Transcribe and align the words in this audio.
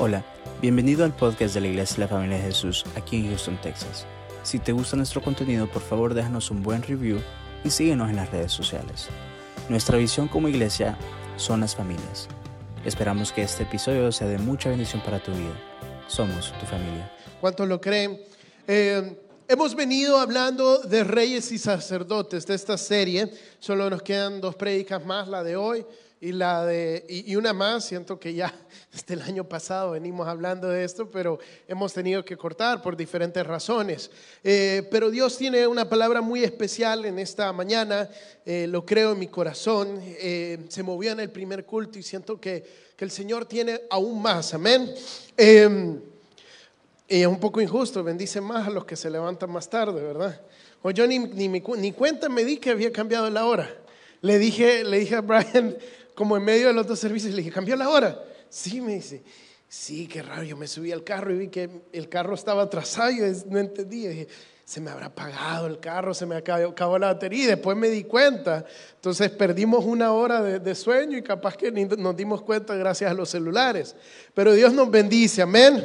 Hola, 0.00 0.24
bienvenido 0.62 1.04
al 1.04 1.12
podcast 1.12 1.54
de 1.54 1.60
la 1.60 1.66
Iglesia 1.66 1.96
de 1.96 2.02
la 2.02 2.08
Familia 2.08 2.36
de 2.36 2.44
Jesús 2.44 2.84
aquí 2.94 3.16
en 3.16 3.30
Houston, 3.30 3.60
Texas. 3.60 4.06
Si 4.44 4.60
te 4.60 4.70
gusta 4.70 4.96
nuestro 4.96 5.20
contenido, 5.20 5.66
por 5.68 5.82
favor 5.82 6.14
déjanos 6.14 6.52
un 6.52 6.62
buen 6.62 6.84
review 6.84 7.18
y 7.64 7.70
síguenos 7.70 8.08
en 8.08 8.14
las 8.14 8.30
redes 8.30 8.52
sociales. 8.52 9.08
Nuestra 9.68 9.98
visión 9.98 10.28
como 10.28 10.46
iglesia 10.46 10.96
son 11.36 11.62
las 11.62 11.74
familias. 11.74 12.28
Esperamos 12.84 13.32
que 13.32 13.42
este 13.42 13.64
episodio 13.64 14.12
sea 14.12 14.28
de 14.28 14.38
mucha 14.38 14.68
bendición 14.68 15.02
para 15.02 15.20
tu 15.20 15.32
vida. 15.32 15.58
Somos 16.06 16.52
tu 16.60 16.66
familia. 16.66 17.12
¿Cuántos 17.40 17.66
lo 17.66 17.80
creen? 17.80 18.20
Eh, 18.68 19.18
hemos 19.48 19.74
venido 19.74 20.20
hablando 20.20 20.78
de 20.78 21.02
reyes 21.02 21.50
y 21.50 21.58
sacerdotes 21.58 22.46
de 22.46 22.54
esta 22.54 22.78
serie. 22.78 23.32
Solo 23.58 23.90
nos 23.90 24.02
quedan 24.02 24.40
dos 24.40 24.54
prédicas 24.54 25.04
más, 25.04 25.26
la 25.26 25.42
de 25.42 25.56
hoy 25.56 25.84
y 26.20 26.32
la 26.32 26.64
de 26.64 27.04
y, 27.08 27.36
una 27.36 27.52
más. 27.52 27.84
Siento 27.84 28.18
que 28.18 28.34
ya 28.34 28.52
desde 28.92 29.14
el 29.14 29.22
año 29.22 29.44
pasado 29.44 29.92
venimos 29.92 30.26
hablando 30.28 30.68
de 30.68 30.84
esto, 30.84 31.10
pero 31.10 31.38
hemos 31.66 31.92
tenido 31.92 32.24
que 32.24 32.36
cortar 32.36 32.82
por 32.82 32.96
diferentes 32.96 33.46
razones. 33.46 34.10
Eh, 34.42 34.86
pero 34.90 35.10
Dios 35.10 35.36
tiene 35.36 35.66
una 35.66 35.88
palabra 35.88 36.20
muy 36.20 36.44
especial 36.44 37.04
en 37.04 37.18
esta 37.18 37.52
mañana. 37.52 38.08
eh, 38.44 38.66
lo 38.66 38.84
creo 38.84 39.12
en 39.12 39.18
mi 39.18 39.28
corazón. 39.28 40.00
Eh, 40.02 40.66
se 40.68 40.82
movió 40.82 41.12
en 41.12 41.20
el 41.20 41.30
primer 41.30 41.64
culto 41.64 41.98
y 41.98 42.02
siento 42.02 42.40
que, 42.40 42.64
que 42.96 43.04
el 43.04 43.10
Señor 43.10 43.46
tiene 43.46 43.82
aún 43.90 44.20
más. 44.20 44.54
Amén. 44.54 44.92
Eh, 45.36 45.98
y 47.08 47.22
es 47.22 47.26
un 47.26 47.40
poco 47.40 47.60
injusto, 47.62 48.04
bendice 48.04 48.40
más 48.40 48.66
a 48.66 48.70
los 48.70 48.84
que 48.84 48.94
se 48.94 49.08
levantan 49.08 49.50
más 49.50 49.70
tarde, 49.70 50.02
¿verdad? 50.02 50.38
O 50.82 50.90
yo 50.90 51.06
ni, 51.06 51.18
ni, 51.18 51.48
ni 51.48 51.92
cuenta 51.92 52.28
me 52.28 52.44
di 52.44 52.58
que 52.58 52.70
había 52.70 52.92
cambiado 52.92 53.30
la 53.30 53.46
hora. 53.46 53.74
Le 54.20 54.38
dije, 54.38 54.84
le 54.84 54.98
dije 54.98 55.14
a 55.14 55.22
Brian, 55.22 55.74
como 56.18 56.36
en 56.36 56.42
medio 56.42 56.66
de 56.66 56.72
los 56.72 56.84
dos 56.84 56.98
servicios, 56.98 57.32
le 57.32 57.42
dije, 57.42 57.52
¿cambió 57.54 57.76
la 57.76 57.88
hora? 57.88 58.20
Sí, 58.48 58.80
me 58.80 58.94
dice, 58.94 59.22
sí, 59.68 60.08
qué 60.08 60.20
raro. 60.20 60.42
Yo 60.42 60.56
me 60.56 60.66
subí 60.66 60.90
al 60.90 61.04
carro 61.04 61.32
y 61.32 61.38
vi 61.38 61.46
que 61.48 61.70
el 61.92 62.08
carro 62.08 62.34
estaba 62.34 62.64
atrasado 62.64 63.12
y 63.12 63.20
es- 63.20 63.46
no 63.46 63.56
entendía. 63.60 64.10
Dije, 64.10 64.26
se 64.64 64.80
me 64.80 64.90
habrá 64.90 65.06
apagado 65.06 65.68
el 65.68 65.78
carro, 65.78 66.12
se 66.14 66.26
me 66.26 66.34
acabó, 66.34 66.70
acabó 66.70 66.98
la 66.98 67.06
batería. 67.12 67.44
Y 67.44 67.46
después 67.46 67.76
me 67.76 67.88
di 67.88 68.02
cuenta. 68.02 68.64
Entonces 68.96 69.30
perdimos 69.30 69.84
una 69.84 70.12
hora 70.12 70.42
de, 70.42 70.58
de 70.58 70.74
sueño 70.74 71.16
y 71.16 71.22
capaz 71.22 71.56
que 71.56 71.70
ni 71.70 71.84
nos 71.84 72.16
dimos 72.16 72.42
cuenta 72.42 72.74
gracias 72.74 73.12
a 73.12 73.14
los 73.14 73.28
celulares. 73.30 73.94
Pero 74.34 74.52
Dios 74.54 74.72
nos 74.72 74.90
bendice, 74.90 75.40
amén. 75.42 75.84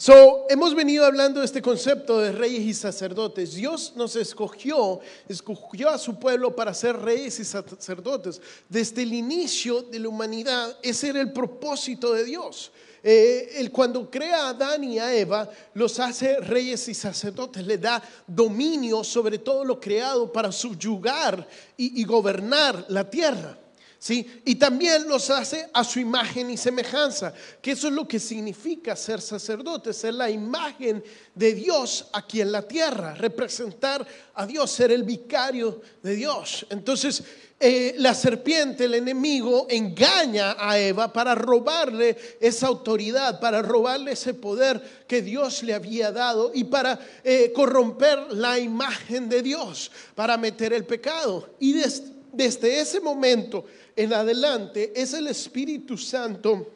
So, 0.00 0.46
hemos 0.48 0.76
venido 0.76 1.04
hablando 1.04 1.40
de 1.40 1.46
este 1.46 1.60
concepto 1.60 2.20
de 2.20 2.30
reyes 2.30 2.60
y 2.60 2.72
sacerdotes. 2.72 3.54
Dios 3.54 3.94
nos 3.96 4.14
escogió, 4.14 5.00
escogió 5.28 5.90
a 5.90 5.98
su 5.98 6.20
pueblo 6.20 6.54
para 6.54 6.72
ser 6.72 6.96
reyes 6.96 7.40
y 7.40 7.44
sacerdotes. 7.44 8.40
Desde 8.68 9.02
el 9.02 9.12
inicio 9.12 9.82
de 9.82 9.98
la 9.98 10.08
humanidad, 10.08 10.78
ese 10.84 11.08
era 11.08 11.20
el 11.20 11.32
propósito 11.32 12.12
de 12.12 12.22
Dios. 12.22 12.70
Eh, 13.02 13.54
él 13.56 13.72
cuando 13.72 14.08
crea 14.08 14.44
a 14.44 14.48
Adán 14.50 14.84
y 14.84 15.00
a 15.00 15.12
Eva, 15.12 15.50
los 15.74 15.98
hace 15.98 16.38
reyes 16.38 16.86
y 16.86 16.94
sacerdotes, 16.94 17.66
le 17.66 17.76
da 17.76 18.00
dominio 18.24 19.02
sobre 19.02 19.38
todo 19.38 19.64
lo 19.64 19.80
creado 19.80 20.30
para 20.30 20.52
subyugar 20.52 21.44
y 21.76 22.04
gobernar 22.04 22.84
la 22.88 23.10
tierra. 23.10 23.58
¿Sí? 24.00 24.42
Y 24.44 24.54
también 24.54 25.08
los 25.08 25.28
hace 25.28 25.68
a 25.74 25.82
su 25.82 25.98
imagen 25.98 26.50
y 26.50 26.56
semejanza, 26.56 27.34
que 27.60 27.72
eso 27.72 27.88
es 27.88 27.94
lo 27.94 28.06
que 28.06 28.20
significa 28.20 28.94
ser 28.94 29.20
sacerdote, 29.20 29.92
ser 29.92 30.14
la 30.14 30.30
imagen 30.30 31.02
de 31.34 31.52
Dios 31.52 32.06
aquí 32.12 32.40
en 32.40 32.52
la 32.52 32.62
tierra, 32.62 33.14
representar 33.16 34.06
a 34.34 34.46
Dios, 34.46 34.70
ser 34.70 34.92
el 34.92 35.02
vicario 35.02 35.80
de 36.00 36.14
Dios. 36.14 36.64
Entonces, 36.70 37.24
eh, 37.58 37.96
la 37.98 38.14
serpiente, 38.14 38.84
el 38.84 38.94
enemigo, 38.94 39.66
engaña 39.68 40.54
a 40.56 40.78
Eva 40.78 41.12
para 41.12 41.34
robarle 41.34 42.16
esa 42.40 42.68
autoridad, 42.68 43.40
para 43.40 43.62
robarle 43.62 44.12
ese 44.12 44.32
poder 44.32 44.80
que 45.08 45.22
Dios 45.22 45.64
le 45.64 45.74
había 45.74 46.12
dado 46.12 46.52
y 46.54 46.62
para 46.62 47.00
eh, 47.24 47.50
corromper 47.52 48.32
la 48.32 48.60
imagen 48.60 49.28
de 49.28 49.42
Dios, 49.42 49.90
para 50.14 50.36
meter 50.36 50.72
el 50.72 50.84
pecado. 50.84 51.56
Y 51.58 51.72
des- 51.72 52.04
desde 52.32 52.78
ese 52.80 53.00
momento 53.00 53.64
en 53.98 54.12
adelante 54.12 54.92
es 54.94 55.12
el 55.12 55.26
Espíritu 55.26 55.98
Santo, 55.98 56.68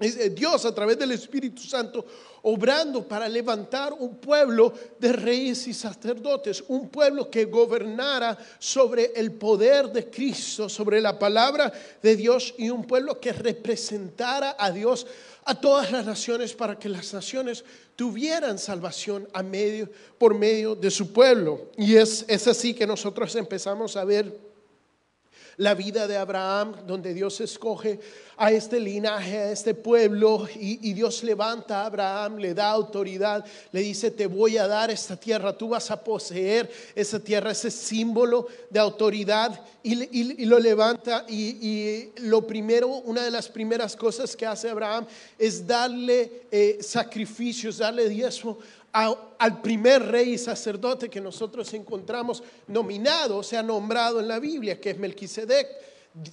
es 0.00 0.16
eh, 0.16 0.30
Dios 0.30 0.64
a 0.64 0.74
través 0.74 0.98
del 0.98 1.12
Espíritu 1.12 1.62
Santo 1.62 2.04
obrando 2.42 3.06
para 3.06 3.28
levantar 3.28 3.92
un 3.92 4.16
pueblo 4.16 4.74
de 4.98 5.12
reyes 5.12 5.68
y 5.68 5.74
sacerdotes, 5.74 6.64
un 6.66 6.88
pueblo 6.88 7.30
que 7.30 7.44
gobernara 7.44 8.36
sobre 8.58 9.12
el 9.14 9.30
poder 9.30 9.92
de 9.92 10.10
Cristo, 10.10 10.68
sobre 10.68 11.00
la 11.00 11.16
palabra 11.16 11.72
de 12.02 12.16
Dios 12.16 12.52
y 12.58 12.68
un 12.68 12.84
pueblo 12.84 13.20
que 13.20 13.32
representara 13.32 14.56
a 14.58 14.72
Dios 14.72 15.06
a 15.44 15.54
todas 15.54 15.92
las 15.92 16.04
naciones 16.04 16.52
para 16.52 16.76
que 16.76 16.88
las 16.88 17.14
naciones 17.14 17.64
tuvieran 17.94 18.58
salvación 18.58 19.28
a 19.32 19.44
medio, 19.44 19.88
por 20.18 20.34
medio 20.34 20.74
de 20.74 20.90
su 20.90 21.12
pueblo. 21.12 21.70
Y 21.76 21.94
es, 21.94 22.24
es 22.26 22.48
así 22.48 22.74
que 22.74 22.88
nosotros 22.88 23.36
empezamos 23.36 23.96
a 23.96 24.04
ver 24.04 24.49
la 25.60 25.74
vida 25.74 26.08
de 26.08 26.16
Abraham, 26.16 26.74
donde 26.86 27.12
Dios 27.12 27.38
escoge 27.42 28.00
a 28.38 28.50
este 28.50 28.80
linaje, 28.80 29.36
a 29.36 29.52
este 29.52 29.74
pueblo, 29.74 30.48
y, 30.54 30.94
Dios 30.94 31.22
levanta 31.22 31.82
a 31.82 31.84
Abraham, 31.84 32.38
le 32.38 32.54
da 32.54 32.70
autoridad, 32.70 33.44
le 33.70 33.80
dice, 33.82 34.10
te 34.10 34.26
voy 34.26 34.56
a 34.56 34.66
dar 34.66 34.90
esta 34.90 35.16
tierra, 35.16 35.52
tú 35.52 35.68
vas 35.68 35.90
a 35.90 36.02
poseer 36.02 36.70
esa 36.94 37.20
tierra, 37.20 37.50
ese 37.50 37.70
símbolo 37.70 38.46
de 38.70 38.80
autoridad, 38.80 39.62
y, 39.82 40.46
lo 40.46 40.58
levanta, 40.58 41.26
y, 41.28 41.58
y 41.60 42.12
lo 42.22 42.46
primero, 42.46 42.88
una 42.88 43.22
de 43.22 43.30
las 43.30 43.46
primeras 43.46 43.94
cosas 43.94 44.34
que 44.34 44.46
hace 44.46 44.70
Abraham 44.70 45.06
es 45.38 45.66
darle 45.66 46.44
eh, 46.50 46.78
sacrificios, 46.80 47.76
darle 47.76 48.08
diezmo 48.08 48.58
al 48.92 49.60
primer 49.62 50.02
rey 50.06 50.32
y 50.34 50.38
sacerdote 50.38 51.08
que 51.08 51.20
nosotros 51.20 51.72
encontramos 51.74 52.42
nominado, 52.66 53.38
o 53.38 53.42
sea, 53.42 53.62
nombrado 53.62 54.20
en 54.20 54.28
la 54.28 54.38
Biblia, 54.40 54.80
que 54.80 54.90
es 54.90 54.98
Melquisedec. 54.98 55.68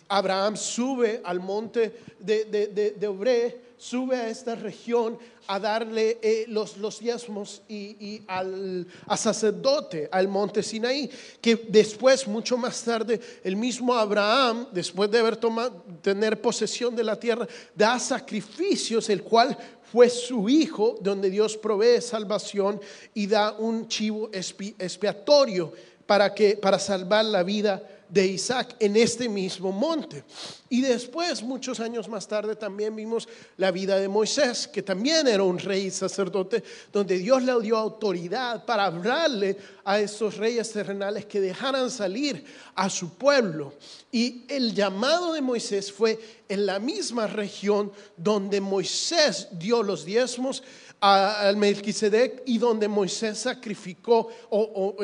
Abraham 0.08 0.58
sube 0.58 1.22
al 1.24 1.40
monte 1.40 1.94
de, 2.20 2.46
de, 2.46 2.68
de- 2.68 2.92
de 2.92 3.08
Obré, 3.08 3.62
sube 3.78 4.16
a 4.16 4.28
esta 4.28 4.56
región 4.56 5.20
a 5.46 5.60
darle 5.60 6.18
eh, 6.24 6.46
los, 6.48 6.78
los 6.78 7.00
diezmos 7.00 7.62
y, 7.70 7.96
y 8.04 8.24
al 8.28 8.88
a 9.06 9.16
sacerdote 9.16 10.10
al 10.12 10.28
monte 10.30 10.64
Sinaí, 10.64 11.12
que 11.40 11.56
después, 11.70 12.28
mucho 12.28 12.58
más 12.58 12.84
tarde, 12.84 13.22
el 13.44 13.56
mismo 13.56 13.94
Abraham, 13.94 14.66
después 14.72 15.12
de 15.12 15.20
haber 15.20 15.38
tomado, 15.38 15.86
tener 16.02 16.42
posesión 16.42 16.96
de 16.96 17.04
la 17.04 17.20
tierra, 17.20 17.48
da 17.76 18.00
sacrificios, 18.00 19.08
el 19.12 19.22
cual 19.22 19.56
fue 19.92 20.10
su 20.10 20.50
hijo, 20.50 20.98
donde 21.02 21.30
Dios 21.30 21.58
provee 21.58 22.02
salvación 22.02 22.80
y 23.14 23.28
da 23.28 23.54
un 23.58 23.88
chivo 23.88 24.30
expi- 24.32 24.76
expiatorio 24.78 25.72
para, 26.06 26.34
que, 26.34 26.58
para 26.58 26.80
salvar 26.80 27.26
la 27.26 27.44
vida 27.44 27.82
de 28.10 28.26
Isaac 28.26 28.76
en 28.80 28.96
este 28.96 29.28
mismo 29.30 29.72
monte. 29.72 30.24
Y 30.70 30.82
después, 30.82 31.44
muchos 31.44 31.80
años 31.80 32.10
más 32.10 32.28
tarde, 32.28 32.56
también 32.56 32.96
vimos 32.96 33.28
la 33.58 33.72
vida 33.72 33.98
de 33.98 34.08
Moisés, 34.08 34.68
que 34.68 34.82
también 34.82 35.28
era 35.28 35.44
un 35.44 35.60
rey 35.60 35.90
sacerdote, 35.92 36.64
donde 36.92 37.18
Dios 37.18 37.44
le 37.44 37.60
dio 37.62 37.78
autoridad 37.78 38.66
para 38.66 38.86
hablarle 38.86 39.58
a 39.86 40.00
estos 40.00 40.38
reyes 40.38 40.72
terrenales 40.72 41.26
que 41.26 41.40
dejaran 41.40 41.90
salir 41.90 42.44
a 42.76 42.90
su 42.90 43.14
pueblo. 43.14 43.74
Y 44.12 44.44
el 44.50 44.74
llamado 44.74 45.34
de 45.34 45.42
Moisés 45.42 45.92
fue 45.92 46.20
en 46.50 46.66
la 46.66 46.80
misma 46.80 47.28
región 47.28 47.92
donde 48.16 48.60
Moisés 48.60 49.48
dio 49.54 49.84
los 49.84 50.06
diezmos 50.06 50.64
al 51.00 51.58
Melquisedec 51.58 52.42
y 52.46 52.58
donde 52.58 52.88
Moisés 52.88 53.38
sacrificó 53.38 54.30
o, 54.50 54.96
o 54.98 55.04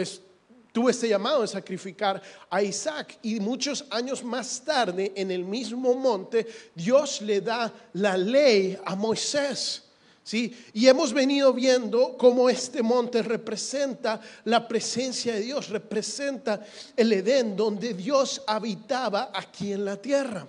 tuvo 0.73 0.89
este 0.89 1.07
llamado 1.07 1.41
de 1.41 1.47
sacrificar 1.47 2.21
a 2.49 2.61
Isaac. 2.61 3.17
Y 3.21 3.39
muchos 3.39 3.85
años 3.91 4.23
más 4.23 4.61
tarde, 4.65 5.13
en 5.15 5.31
el 5.31 5.45
mismo 5.45 5.93
monte, 5.93 6.45
Dios 6.75 7.21
le 7.21 7.39
da 7.39 7.71
la 7.93 8.17
ley 8.17 8.77
a 8.83 8.95
Moisés. 8.95 9.83
¿sí? 10.23 10.51
Y 10.73 10.87
hemos 10.87 11.13
venido 11.13 11.53
viendo 11.53 12.17
cómo 12.17 12.49
este 12.49 12.81
monte 12.81 13.21
representa 13.21 14.19
la 14.45 14.67
presencia 14.67 15.35
de 15.35 15.41
Dios, 15.41 15.69
representa 15.69 16.65
el 16.97 17.13
Edén, 17.13 17.55
donde 17.55 17.93
Dios 17.93 18.41
habitaba 18.47 19.31
aquí 19.31 19.73
en 19.73 19.85
la 19.85 19.97
tierra 19.97 20.47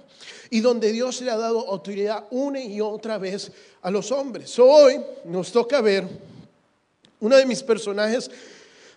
y 0.48 0.60
donde 0.60 0.90
Dios 0.90 1.20
le 1.20 1.31
ha 1.31 1.37
dado 1.37 1.69
autoridad 1.69 2.25
una 2.31 2.60
y 2.60 2.81
otra 2.81 3.19
vez 3.19 3.52
a 3.82 3.90
los 3.90 4.10
hombres. 4.10 4.58
Hoy 4.58 4.98
nos 5.26 5.52
toca 5.52 5.82
ver 5.82 6.08
uno 7.20 7.37
de 7.37 7.44
mis 7.44 7.62
personajes 7.62 8.31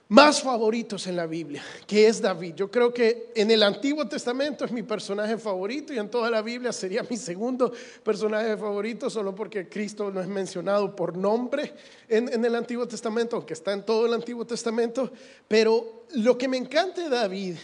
más 0.10 0.42
favoritos 0.42 1.06
en 1.08 1.18
la 1.18 1.26
Biblia, 1.26 1.64
que 1.86 2.08
es 2.08 2.22
David. 2.22 2.56
Yo 2.56 2.72
creo 2.72 2.94
que 2.94 3.32
en 3.36 3.52
el 3.52 3.62
Antiguo 3.62 4.08
Testamento 4.08 4.64
es 4.64 4.72
mi 4.72 4.84
personaje 4.84 5.38
favorito 5.38 5.94
y 5.94 5.98
en 5.98 6.10
toda 6.10 6.30
la 6.30 6.42
Biblia 6.42 6.72
sería 6.72 7.04
mi 7.10 7.18
segundo 7.18 7.74
personaje 8.04 8.56
favorito, 8.56 9.10
solo 9.10 9.36
porque 9.36 9.68
Cristo 9.68 10.10
no 10.10 10.22
es 10.22 10.28
mencionado 10.28 10.96
por 10.96 11.18
nombre 11.18 11.74
en, 12.08 12.32
en 12.32 12.46
el 12.46 12.56
Antiguo 12.56 12.88
Testamento, 12.88 13.36
aunque 13.36 13.54
está 13.54 13.74
en 13.74 13.86
todo 13.86 14.06
el 14.06 14.14
Antiguo 14.14 14.46
Testamento. 14.46 15.12
Pero 15.48 16.06
lo 16.14 16.38
que 16.38 16.48
me 16.48 16.58
encanta 16.58 17.04
de 17.04 17.10
David 17.10 17.56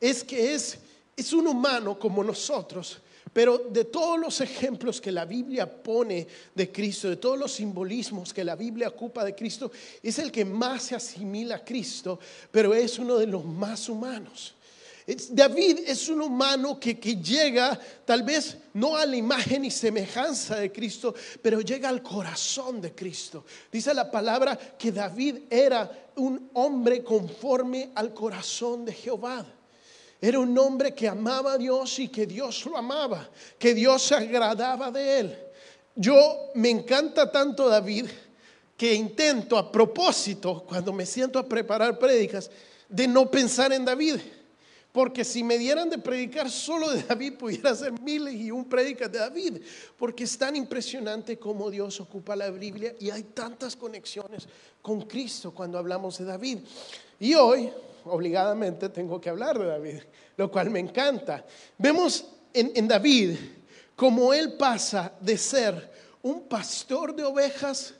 es 0.00 0.24
que 0.24 0.54
es, 0.54 0.78
es 1.14 1.32
un 1.32 1.46
humano 1.46 1.98
como 1.98 2.24
nosotros, 2.24 3.02
Pero 3.32 3.58
de 3.58 3.84
todos 3.84 4.18
los 4.18 4.40
ejemplos 4.40 5.00
que 5.00 5.12
la 5.12 5.24
Biblia 5.24 5.66
pone 5.66 6.26
de 6.54 6.70
Cristo, 6.70 7.08
de 7.08 7.16
todos 7.16 7.38
los 7.38 7.52
simbolismos 7.52 8.32
que 8.32 8.44
la 8.44 8.56
Biblia 8.56 8.88
ocupa 8.88 9.24
de 9.24 9.34
Cristo, 9.34 9.70
es 10.02 10.18
el 10.18 10.30
que 10.30 10.44
más 10.44 10.84
se 10.84 10.94
asimila 10.94 11.56
a 11.56 11.64
Cristo, 11.64 12.18
pero 12.50 12.74
es 12.74 12.98
uno 12.98 13.18
de 13.18 13.26
los 13.26 13.44
más 13.44 13.88
humanos. 13.88 14.54
David 15.30 15.80
es 15.86 16.08
un 16.08 16.22
humano 16.22 16.78
que, 16.78 16.98
que, 16.98 17.16
llega 17.16 17.78
tal 18.04 18.22
vez 18.22 18.56
no 18.74 18.96
a 18.96 19.04
la 19.04 19.16
imagen 19.16 19.64
y 19.64 19.70
semejanza 19.70 20.56
de 20.56 20.70
Cristo, 20.70 21.14
pero 21.40 21.60
llega 21.60 21.88
al 21.88 22.02
corazón 22.02 22.80
de 22.80 22.94
Cristo. 22.94 23.44
Dice 23.70 23.92
la 23.94 24.10
palabra 24.10 24.56
que 24.56 24.92
David 24.92 25.38
era 25.50 25.90
un 26.16 26.50
hombre 26.54 27.02
conforme 27.02 27.90
al 27.94 28.14
corazón 28.14 28.84
de 28.84 28.92
Jehová. 28.92 29.44
Era 30.24 30.38
un 30.38 30.56
hombre 30.56 30.94
que 30.94 31.08
amaba 31.08 31.54
a 31.54 31.58
Dios 31.58 31.98
y 31.98 32.06
que 32.06 32.26
Dios 32.26 32.64
lo 32.66 32.76
amaba, 32.76 33.28
que 33.58 33.74
Dios 33.74 34.02
se 34.02 34.14
agradaba 34.14 34.92
de 34.92 35.18
él. 35.18 35.38
Yo 35.96 36.52
me 36.54 36.70
encanta 36.70 37.28
tanto 37.32 37.68
David 37.68 38.06
que 38.76 38.94
intento 38.94 39.58
a 39.58 39.72
propósito, 39.72 40.64
cuando 40.64 40.92
me 40.92 41.06
siento 41.06 41.40
a 41.40 41.48
preparar 41.48 41.98
prédicas, 41.98 42.52
de 42.88 43.08
no 43.08 43.28
pensar 43.32 43.72
en 43.72 43.84
David. 43.84 44.20
Porque 44.92 45.24
si 45.24 45.42
me 45.42 45.58
dieran 45.58 45.90
de 45.90 45.98
predicar 45.98 46.48
solo 46.48 46.90
de 46.90 47.02
David, 47.02 47.32
pudiera 47.34 47.70
hacer 47.70 47.92
miles 48.00 48.34
y 48.34 48.52
un 48.52 48.66
prédicas 48.66 49.10
de 49.10 49.18
David. 49.18 49.60
Porque 49.98 50.22
es 50.22 50.38
tan 50.38 50.54
impresionante 50.54 51.36
cómo 51.36 51.68
Dios 51.68 51.98
ocupa 52.00 52.36
la 52.36 52.48
Biblia 52.50 52.94
y 53.00 53.10
hay 53.10 53.24
tantas 53.24 53.74
conexiones 53.74 54.46
con 54.80 55.00
Cristo 55.00 55.52
cuando 55.52 55.78
hablamos 55.78 56.18
de 56.18 56.26
David. 56.26 56.58
Y 57.18 57.34
hoy 57.34 57.72
obligadamente 58.04 58.88
tengo 58.88 59.20
que 59.20 59.30
hablar 59.30 59.58
de 59.58 59.66
David, 59.66 60.02
lo 60.36 60.50
cual 60.50 60.70
me 60.70 60.80
encanta. 60.80 61.44
Vemos 61.78 62.24
en, 62.52 62.88
David 62.88 63.36
cómo 63.96 64.32
él 64.34 64.54
pasa 64.54 65.12
de 65.20 65.36
ser 65.38 65.90
un 66.22 66.42
pastor 66.42 67.14
de 67.14 67.24
ovejas 67.24 67.94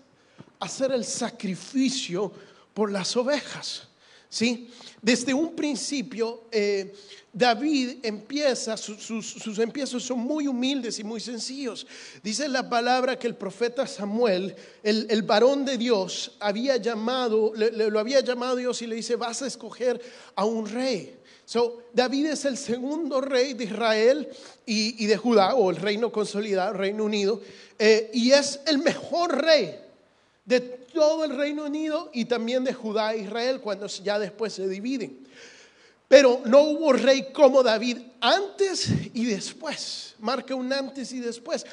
a 0.58 0.68
ser 0.68 0.92
el 0.92 1.04
sacrificio 1.04 2.32
por 2.74 2.90
las 2.90 3.16
ovejas. 3.16 3.88
¿Sí? 4.32 4.70
Desde 5.02 5.34
un 5.34 5.54
principio, 5.54 6.44
eh, 6.50 6.94
David 7.32 7.98
empieza, 8.02 8.78
sus, 8.78 9.58
empiezos 9.58 10.02
son 10.02 10.20
muy 10.20 10.46
humildes 10.46 10.98
y 10.98 11.04
muy 11.04 11.20
sencillos. 11.20 11.86
Dice 12.22 12.48
la 12.48 12.68
palabra 12.68 13.18
que 13.18 13.26
el 13.26 13.34
profeta 13.34 13.86
Samuel, 13.86 14.56
el, 14.82 15.22
varón 15.22 15.66
de 15.66 15.76
Dios, 15.76 16.36
había 16.40 16.78
llamado, 16.78 17.52
lo 17.54 17.98
había 17.98 18.20
llamado 18.20 18.56
Dios 18.56 18.80
y 18.80 18.86
le 18.86 18.96
dice, 18.96 19.16
vas 19.16 19.42
a 19.42 19.46
escoger 19.46 20.00
a 20.34 20.46
un 20.46 20.66
rey. 20.66 21.18
So, 21.44 21.82
David 21.92 22.26
es 22.26 22.46
el 22.46 22.56
segundo 22.56 23.20
rey 23.20 23.52
de 23.52 23.64
Israel 23.64 24.28
y, 24.64 25.04
de 25.04 25.16
Judá, 25.18 25.54
o 25.54 25.70
el 25.70 25.76
reino 25.76 26.10
consolidado, 26.10 26.72
Reino 26.72 27.04
Unido, 27.04 27.42
eh, 27.78 28.10
y 28.14 28.30
es 28.30 28.60
el 28.66 28.78
mejor 28.78 29.42
rey 29.42 29.78
de 30.46 30.81
todo 30.92 31.24
el 31.24 31.36
Reino 31.36 31.64
Unido 31.64 32.10
y 32.12 32.24
también 32.24 32.64
de 32.64 32.72
Judá 32.72 33.14
e 33.14 33.20
Israel 33.20 33.60
cuando 33.60 33.86
ya 33.86 34.18
después 34.18 34.52
se 34.52 34.68
dividen. 34.68 35.26
Pero 36.08 36.42
no 36.44 36.60
hubo 36.60 36.92
rey 36.92 37.32
como 37.32 37.62
David 37.62 37.98
antes 38.20 38.88
y 39.14 39.24
después. 39.24 40.14
Marca 40.18 40.54
un 40.54 40.70
antes 40.72 41.10
y 41.12 41.20
después. 41.20 41.64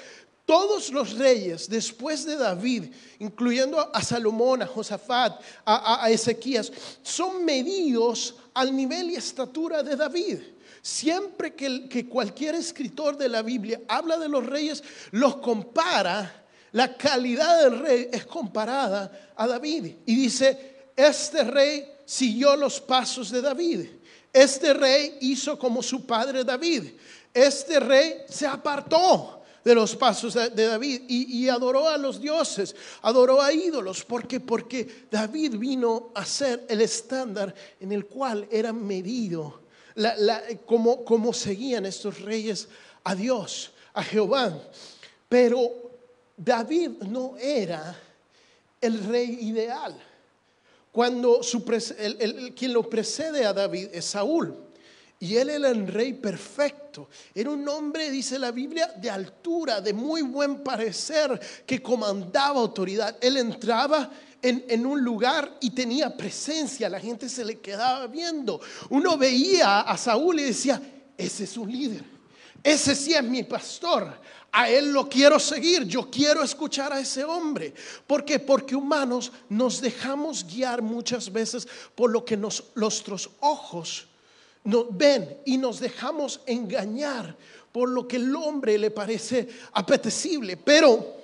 Todos 0.46 0.92
los 0.92 1.18
reyes 1.18 1.70
después 1.70 2.26
de 2.26 2.38
David, 2.38 2.86
incluyendo 3.20 3.78
a 3.94 4.02
Salomón, 4.02 4.64
a 4.64 4.66
Josafat, 4.66 5.42
a, 5.66 6.10
Ezequías, 6.10 6.72
son 7.04 7.46
medidos 7.46 8.36
al 8.54 8.76
nivel 8.76 9.12
y 9.12 9.16
estatura 9.16 9.84
de 9.84 9.96
David. 9.96 10.40
Siempre 10.82 11.54
que, 11.54 11.90
que 11.90 12.08
cualquier 12.08 12.56
escritor 12.56 13.18
de 13.18 13.30
la 13.30 13.42
Biblia 13.42 13.82
habla 13.88 14.18
de 14.18 14.30
los 14.30 14.46
reyes, 14.46 14.84
los 15.12 15.36
compara 15.36 16.39
la 16.72 16.96
calidad 16.96 17.64
del 17.64 17.80
rey 17.80 18.10
es 18.12 18.26
comparada 18.26 19.32
a 19.36 19.48
David. 19.48 19.96
Y 20.06 20.16
dice, 20.16 20.92
este 20.96 21.44
rey 21.44 21.92
siguió 22.06 22.56
los 22.56 22.80
pasos 22.80 23.32
de 23.32 23.42
David. 23.42 23.88
Este 24.32 24.74
rey 24.74 25.18
hizo 25.22 25.58
como 25.58 25.82
su 25.82 26.06
padre 26.06 26.44
David. 26.44 26.92
Este 27.34 27.80
rey 27.80 28.24
se 28.28 28.46
apartó 28.46 29.44
de 29.64 29.76
los 29.76 29.96
pasos 29.96 30.34
de 30.34 30.66
David 30.66 31.02
y, 31.08 31.48
adoró 31.50 31.90
a 31.90 31.98
los 31.98 32.22
dioses, 32.22 32.76
adoró 33.02 33.42
a 33.42 33.52
ídolos. 33.52 34.06
¿Por 34.06 34.28
qué? 34.28 34.40
Porque 34.40 35.08
David 35.12 35.58
vino 35.58 36.12
a 36.16 36.26
ser 36.26 36.66
el 36.70 36.82
estándar 36.82 37.54
en 37.80 37.92
el 37.92 38.06
cual 38.06 38.48
era 38.52 38.72
medido, 38.72 39.62
como, 40.66 41.04
como 41.04 41.34
seguían 41.34 41.86
estos 41.86 42.22
reyes 42.22 42.68
a 43.04 43.16
Dios, 43.16 43.72
a 43.94 44.04
Jehová. 44.04 44.58
Pero 45.28 45.89
David 46.40 46.92
no 47.02 47.36
era 47.38 48.00
el 48.80 49.04
rey 49.04 49.40
ideal. 49.42 49.94
Cuando 50.90 51.42
quien 52.56 52.74
lo 52.74 52.90
precede 52.90 53.46
a 53.46 53.52
David 53.52 53.90
es 53.92 54.06
Saúl. 54.06 54.56
Y 55.20 55.36
él 55.36 55.50
era 55.50 55.70
el 55.70 55.86
rey 55.86 56.14
perfecto. 56.14 57.10
Era 57.36 57.50
un 57.50 57.68
hombre, 57.68 58.10
dice 58.10 58.40
la 58.40 58.52
Biblia, 58.52 58.88
de 58.96 59.10
altura, 59.10 59.82
de 59.82 59.92
muy 59.92 60.22
buen 60.22 60.64
parecer, 60.64 61.38
que 61.66 61.84
comandaba 61.84 62.62
autoridad. 62.62 63.18
Él 63.20 63.36
entraba 63.36 64.10
en, 64.42 64.64
en, 64.70 64.86
un 64.86 65.04
lugar 65.04 65.58
y 65.60 65.72
tenía 65.72 66.16
presencia. 66.16 66.88
La 66.88 67.02
gente 67.02 67.28
se 67.28 67.44
le 67.44 67.60
quedaba 67.60 68.08
viendo. 68.08 68.62
Uno 68.90 69.18
veía 69.18 69.82
a 69.82 69.98
Saúl 69.98 70.40
y 70.40 70.44
decía, 70.44 70.82
ese 71.18 71.44
es 71.44 71.58
un 71.58 71.70
líder. 71.70 72.20
Ese 72.64 72.96
sí 72.96 73.14
es 73.14 73.24
mi 73.24 73.44
pastor. 73.44 74.14
A 74.52 74.70
él 74.70 74.92
lo 74.92 75.08
quiero 75.08 75.40
seguir. 75.40 75.86
Yo 75.86 76.10
quiero 76.10 76.44
escuchar 76.44 76.92
a 76.92 77.00
ese 77.00 77.24
hombre. 77.24 77.74
¿Por 78.08 78.26
qué? 78.26 78.40
Porque 78.40 78.76
humanos 78.76 79.32
nos 79.48 79.82
dejamos 79.82 80.46
guiar 80.46 80.82
muchas 80.82 81.32
veces 81.32 81.68
por 81.96 82.10
lo 82.10 82.26
que 82.26 82.38
nuestros 82.38 83.30
ojos 83.40 84.08
nos 84.64 84.86
ven 84.96 85.38
y 85.46 85.58
nos 85.58 85.80
dejamos 85.80 86.42
engañar 86.46 87.36
por 87.72 87.90
lo 87.90 88.08
que 88.08 88.18
el 88.18 88.36
hombre 88.36 88.78
le 88.78 88.92
parece 88.92 89.48
apetecible. 89.74 90.58
Pero 90.58 91.16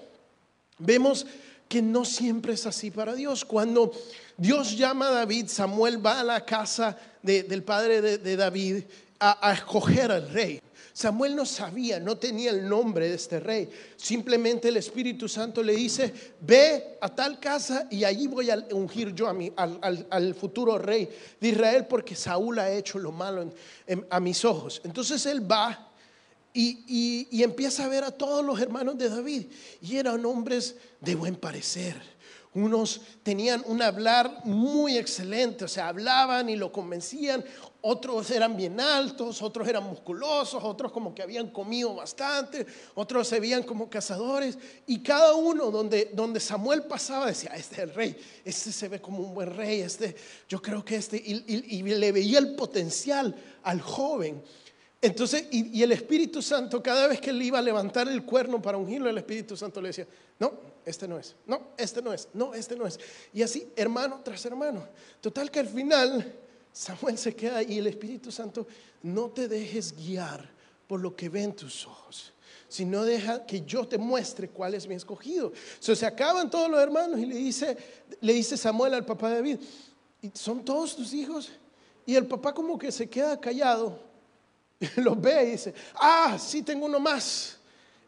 vemos 0.78 1.26
que 1.68 1.82
no 1.82 2.06
siempre 2.06 2.54
es 2.54 2.66
así 2.66 2.92
para 2.92 3.16
Dios. 3.16 3.44
Cuando 3.44 3.92
Dios 4.38 4.78
llama 4.78 5.08
a 5.08 5.12
David, 5.12 5.48
Samuel 5.48 6.06
va 6.06 6.20
a 6.20 6.24
la 6.24 6.46
casa 6.46 6.98
del 7.24 7.64
padre 7.64 8.02
de, 8.02 8.36
David 8.36 8.84
a 9.20 9.52
escoger 9.52 10.12
al 10.12 10.30
rey. 10.30 10.62
Samuel 10.96 11.36
no 11.36 11.46
sabía, 11.46 12.00
no 12.00 12.18
tenía 12.18 12.52
el 12.52 12.70
nombre 12.70 13.10
de 13.10 13.16
este 13.16 13.42
rey. 13.42 13.70
Simplemente 13.98 14.70
el 14.70 14.78
Espíritu 14.78 15.28
Santo 15.28 15.62
le 15.62 15.76
dice, 15.76 16.14
ve 16.40 16.98
a 17.02 17.10
tal 17.10 17.38
casa 17.38 17.86
y 17.92 18.06
allí 18.06 18.28
voy 18.28 18.50
a 18.50 18.66
ungir 18.72 19.14
yo 19.14 19.28
a 19.28 19.34
mi, 19.34 19.52
al, 19.58 20.34
futuro 20.36 20.78
rey 20.78 21.10
de 21.42 21.50
Israel 21.50 21.86
porque 21.86 22.16
Saúl 22.16 22.60
ha 22.60 22.72
hecho 22.72 22.98
lo 22.98 23.12
malo 23.12 23.52
a 24.10 24.20
mis 24.22 24.46
ojos. 24.46 24.80
Entonces 24.86 25.26
él 25.26 25.52
va 25.52 25.92
y, 26.54 27.28
y 27.30 27.44
empieza 27.44 27.84
a 27.84 27.90
ver 27.90 28.06
a 28.06 28.12
todos 28.12 28.46
los 28.46 28.58
hermanos 28.62 28.98
de 28.98 29.10
David 29.10 29.48
y 29.82 29.98
eran 29.98 30.26
hombres 30.26 30.78
de 31.02 31.14
buen 31.16 31.36
parecer 31.36 32.15
unos 32.56 33.02
tenían 33.22 33.62
un 33.68 33.82
hablar 33.82 34.42
muy 34.46 34.98
excelente, 34.98 35.66
o 35.66 35.68
sea, 35.68 35.90
hablaban 35.90 36.50
y 36.50 36.56
lo 36.56 36.72
convencían. 36.72 37.44
Otros 37.82 38.32
eran 38.32 38.56
bien 38.56 38.80
altos, 38.80 39.42
otros 39.42 39.68
eran 39.68 39.84
musculosos, 39.84 40.64
otros 40.64 40.92
como 40.92 41.14
que 41.14 41.22
habían 41.22 41.50
comido 41.50 41.94
bastante, 41.94 42.66
otros 42.96 43.28
se 43.28 43.42
veían 43.42 43.64
como 43.64 43.90
cazadores. 43.90 44.58
Y 44.88 45.04
cada 45.04 45.36
uno 45.36 45.70
donde, 45.70 46.12
donde 46.14 46.40
Samuel 46.40 46.84
pasaba 46.84 47.28
decía, 47.28 47.52
este 47.56 47.76
es 47.76 47.82
el 47.82 47.94
rey, 47.94 48.18
este 48.46 48.72
se 48.72 48.88
ve 48.88 49.02
como 49.02 49.20
un 49.20 49.36
buen 49.36 49.54
rey, 49.54 49.82
este, 49.82 50.16
yo 50.48 50.62
creo 50.62 50.84
que 50.84 50.96
este, 50.96 51.18
y, 51.18 51.84
le 51.84 52.12
veía 52.12 52.40
el 52.40 52.56
potencial 52.56 53.36
al 53.64 53.82
joven. 53.82 54.42
Entonces, 55.06 55.46
y, 55.52 55.84
el 55.84 55.92
Espíritu 55.92 56.42
Santo, 56.42 56.82
cada 56.82 57.08
vez 57.08 57.22
que 57.22 57.30
él 57.30 57.40
iba 57.40 57.60
a 57.60 57.62
levantar 57.62 58.08
el 58.08 58.24
cuerno 58.26 58.60
para 58.60 58.76
ungirlo, 58.76 59.08
el 59.08 59.18
Espíritu 59.20 59.56
Santo 59.56 59.80
le 59.80 59.90
decía, 59.90 60.08
no, 60.40 60.52
este 60.84 61.08
no 61.08 61.20
es, 61.20 61.36
no, 61.46 61.62
este 61.78 62.02
no 62.02 62.12
es, 62.12 62.28
no, 62.34 62.56
este 62.56 62.76
no 62.76 62.88
es. 62.88 63.00
Y 63.32 63.44
así, 63.44 63.68
hermano 63.76 64.22
tras 64.24 64.44
hermano. 64.48 64.88
Total 65.22 65.52
que 65.52 65.60
al 65.60 65.68
final 65.68 66.34
Samuel 66.74 67.20
se 67.20 67.36
queda 67.36 67.62
y 67.62 67.78
el 67.78 67.86
Espíritu 67.86 68.32
Santo, 68.32 68.66
no 69.04 69.30
te 69.30 69.48
dejes 69.48 69.96
guiar 69.96 70.50
por 70.88 71.00
lo 71.00 71.16
que 71.16 71.30
ven 71.30 71.56
tus 71.56 71.86
ojos, 71.86 72.34
sino 72.68 73.06
deja 73.06 73.46
que 73.46 73.62
yo 73.62 73.88
te 73.88 74.00
muestre 74.00 74.50
cuál 74.50 74.74
es 74.74 74.88
mi 74.88 74.96
escogido. 74.96 75.54
So, 75.80 75.96
se 75.96 76.08
acaban 76.08 76.50
todos 76.50 76.68
los 76.68 76.80
hermanos 76.80 77.20
y 77.20 77.28
le 77.28 77.36
dice, 77.36 77.78
le 78.22 78.34
dice 78.34 78.58
Samuel 78.58 78.96
al 78.96 79.06
papá 79.06 79.30
de 79.30 79.36
David, 79.36 79.60
¿son 80.34 80.66
todos 80.66 80.96
tus 80.96 81.14
hijos? 81.14 81.52
Y 82.08 82.16
el 82.16 82.26
papá 82.26 82.56
como 82.56 82.80
que 82.80 82.92
se 82.92 83.08
queda 83.08 83.40
callado, 83.40 84.00
los 84.98 85.20
ve 85.20 85.44
y 85.44 85.52
dice, 85.52 85.74
ah, 85.96 86.38
sí 86.40 86.64
tengo 86.64 86.86
uno 86.86 87.00
más. 87.00 87.58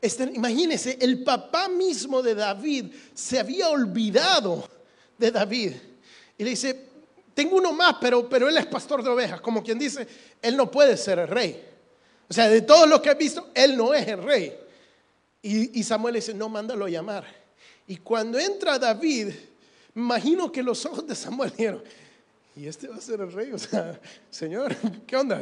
Este, 0.01 0.23
imagínense, 0.23 0.97
el 1.01 1.23
papá 1.23 1.67
mismo 1.67 2.21
de 2.21 2.35
David 2.35 2.93
se 3.13 3.39
había 3.39 3.69
olvidado 3.69 4.67
de 5.17 5.31
David. 5.31 5.73
Y 6.37 6.43
le 6.43 6.51
dice, 6.51 6.87
tengo 7.33 7.57
uno 7.57 7.73
más, 7.73 7.95
pero, 7.99 8.27
pero 8.29 8.47
él 8.47 8.57
es 8.57 8.65
pastor 8.65 9.03
de 9.03 9.09
ovejas. 9.09 9.41
Como 9.41 9.63
quien 9.63 9.79
dice, 9.79 10.07
él 10.41 10.55
no 10.55 10.69
puede 10.69 10.97
ser 10.97 11.19
el 11.19 11.27
rey. 11.27 11.63
O 12.29 12.33
sea, 12.33 12.49
de 12.49 12.61
todos 12.61 12.87
los 12.87 13.01
que 13.01 13.09
he 13.09 13.15
visto, 13.15 13.49
él 13.53 13.77
no 13.77 13.93
es 13.93 14.07
el 14.07 14.21
rey. 14.21 14.57
Y, 15.41 15.81
Samuel 15.83 16.15
dice, 16.15 16.33
no, 16.33 16.49
mándalo 16.49 16.85
a 16.85 16.89
llamar. 16.89 17.25
Y 17.87 17.97
cuando 17.97 18.37
entra 18.37 18.77
David, 18.77 19.29
imagino 19.95 20.51
que 20.51 20.61
los 20.61 20.85
ojos 20.85 21.07
de 21.07 21.15
Samuel 21.15 21.51
dijeron, 21.51 21.83
y 22.55 22.67
este 22.67 22.87
va 22.87 22.97
a 22.97 23.01
ser 23.01 23.21
el 23.21 23.31
rey, 23.31 23.51
o 23.53 23.57
sea, 23.57 23.99
Señor, 24.29 24.75
¿qué 25.07 25.15
onda? 25.15 25.39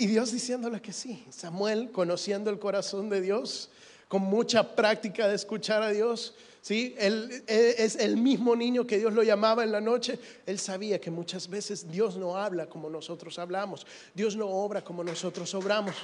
Y 0.00 0.06
Dios 0.06 0.30
diciéndole 0.30 0.80
que 0.80 0.92
sí. 0.92 1.26
Samuel, 1.28 1.90
conociendo 1.90 2.50
el 2.50 2.60
corazón 2.60 3.08
de 3.10 3.20
Dios, 3.20 3.68
con 4.06 4.22
mucha 4.22 4.76
práctica 4.76 5.26
de 5.26 5.34
escuchar 5.34 5.82
a 5.82 5.90
Dios, 5.90 6.36
¿sí? 6.62 6.94
Él, 6.98 7.42
es 7.48 7.96
el 7.96 8.16
mismo 8.16 8.54
niño 8.54 8.86
que 8.86 8.98
Dios 8.98 9.12
lo 9.12 9.24
llamaba 9.24 9.64
en 9.64 9.72
la 9.72 9.80
noche. 9.80 10.20
Él 10.46 10.60
sabía 10.60 11.00
que 11.00 11.10
muchas 11.10 11.48
veces 11.48 11.90
Dios 11.90 12.16
no 12.16 12.36
habla 12.36 12.66
como 12.66 12.88
nosotros 12.88 13.40
hablamos. 13.40 13.88
Dios 14.14 14.36
no 14.36 14.46
obra 14.46 14.84
como 14.84 15.02
nosotros 15.02 15.52
obramos. 15.54 15.96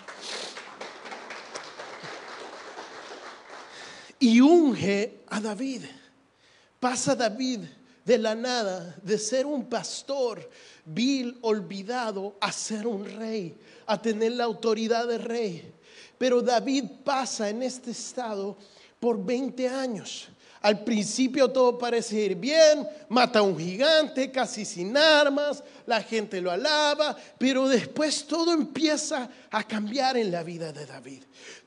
Y 4.19 4.41
unge 4.41 5.21
a 5.29 5.41
David. 5.41 5.85
Pasa 6.81 7.15
David 7.15 7.61
de 8.05 8.19
la 8.19 8.35
nada, 8.35 8.97
de 9.03 9.19
ser 9.19 9.47
un 9.47 9.69
pastor 9.69 10.49
vil, 10.85 11.39
olvidado, 11.41 12.37
a 12.41 12.53
ser 12.53 12.87
un 12.87 13.05
rey, 13.05 13.57
a 13.87 14.01
tener 14.01 14.33
la 14.33 14.45
autoridad 14.45 15.09
de 15.09 15.19
rey. 15.19 15.73
Pero 16.19 16.43
David 16.43 16.85
pasa 17.03 17.49
en 17.49 17.63
este 17.63 17.91
estado 17.91 18.57
por 19.01 19.25
20 19.25 19.69
años. 19.69 20.29
Al 20.61 20.83
principio 20.83 21.51
todo 21.51 21.77
parece 21.77 22.21
ir 22.21 22.37
bien, 22.37 22.89
mata 23.11 23.41
a 23.41 23.43
un 23.43 23.59
gigante 23.59 24.31
casi 24.31 24.65
sin 24.65 24.97
armas, 24.97 25.63
la 25.85 26.03
gente 26.03 26.41
lo 26.41 26.51
alaba, 26.51 27.15
pero 27.37 27.69
después 27.69 28.27
todo 28.27 28.55
empieza 28.55 29.29
a 29.51 29.63
cambiar 29.65 30.17
en 30.17 30.33
la 30.33 30.43
vida 30.43 30.73
de 30.73 30.87
David. 30.87 31.23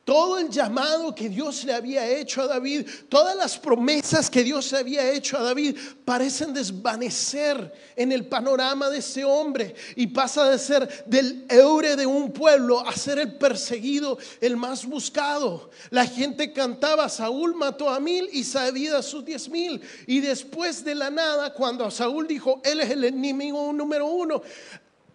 Todo 0.08 0.38
el 0.38 0.50
llamado 0.50 1.14
que 1.14 1.28
Dios 1.28 1.66
le 1.66 1.74
había 1.74 2.08
hecho 2.08 2.42
a 2.42 2.48
David, 2.48 2.88
todas 3.10 3.36
las 3.36 3.58
promesas 3.58 4.30
que 4.30 4.42
Dios 4.42 4.72
le 4.72 4.78
había 4.78 5.12
hecho 5.12 5.38
a 5.38 5.44
David, 5.44 5.78
parecen 6.06 6.54
desvanecer 6.54 7.74
en 7.94 8.14
el 8.14 8.26
panorama 8.26 8.90
de 8.90 9.00
ese 9.00 9.26
hombre 9.26 9.76
y 9.98 10.08
pasa 10.08 10.50
de 10.50 10.60
ser 10.60 11.04
del 11.08 11.46
eure 11.50 11.98
de 11.98 12.06
un 12.06 12.32
pueblo 12.32 12.88
a 12.88 12.94
ser 12.94 13.20
el 13.20 13.34
perseguido, 13.36 14.18
el 14.40 14.56
más 14.56 14.86
buscado. 14.86 15.72
La 15.90 16.06
gente 16.06 16.54
cantaba, 16.54 17.10
Saúl 17.10 17.54
mató 17.56 17.90
a 17.90 18.00
mil 18.00 18.30
y 18.32 18.46
David 18.46 18.94
a 18.94 19.04
sus 19.04 19.26
diez 19.26 19.50
mil. 19.50 19.82
Y 20.06 20.22
después 20.22 20.86
de 20.86 20.96
la 20.96 21.10
nada, 21.10 21.54
cuando 21.54 21.92
Saúl 21.92 22.28
dijo, 22.28 22.62
él 22.64 22.80
es 22.80 22.92
el 22.92 23.04
enemigo 23.04 23.74
número 23.74 24.08
uno, 24.08 24.42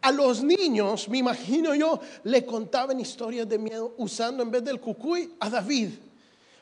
a 0.02 0.10
los 0.10 0.42
niños, 0.42 1.08
me 1.08 1.18
imagino 1.18 1.74
yo, 1.74 2.00
le 2.24 2.44
contaban 2.44 2.98
historias 2.98 3.48
de 3.48 3.56
miedo 3.56 3.94
usando 3.96 4.42
en 4.42 4.50
vez 4.50 4.64
del 4.64 4.80
cucuy 4.80 5.32
a 5.38 5.48
David. 5.48 5.90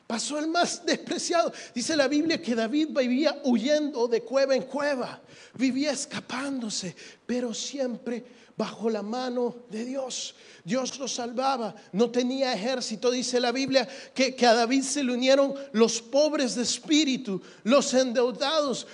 Pasó 0.05 0.37
el 0.37 0.47
más 0.47 0.85
despreciado. 0.85 1.51
Dice 1.73 1.95
la 1.95 2.07
Biblia 2.07 2.41
que 2.41 2.53
David 2.53 2.89
vivía 2.89 3.41
huyendo 3.43 4.07
de 4.07 4.21
cueva 4.21 4.55
en 4.55 4.63
cueva, 4.63 5.21
vivía 5.55 5.91
escapándose, 5.91 6.95
pero 7.25 7.53
siempre 7.53 8.23
bajo 8.57 8.89
la 8.89 9.01
mano 9.01 9.55
de 9.69 9.85
Dios. 9.85 10.35
Dios 10.63 10.99
lo 10.99 11.07
salvaba, 11.07 11.73
no 11.93 12.11
tenía 12.11 12.53
ejército, 12.53 13.09
dice 13.09 13.39
la 13.39 13.51
Biblia, 13.51 13.87
que, 14.13 14.35
a 14.45 14.53
David 14.53 14.83
se 14.83 15.03
le 15.03 15.13
unieron 15.13 15.55
los 15.71 16.01
pobres 16.01 16.55
de 16.55 16.61
espíritu, 16.61 17.41
los 17.63 17.91
endeudados, 17.93 18.85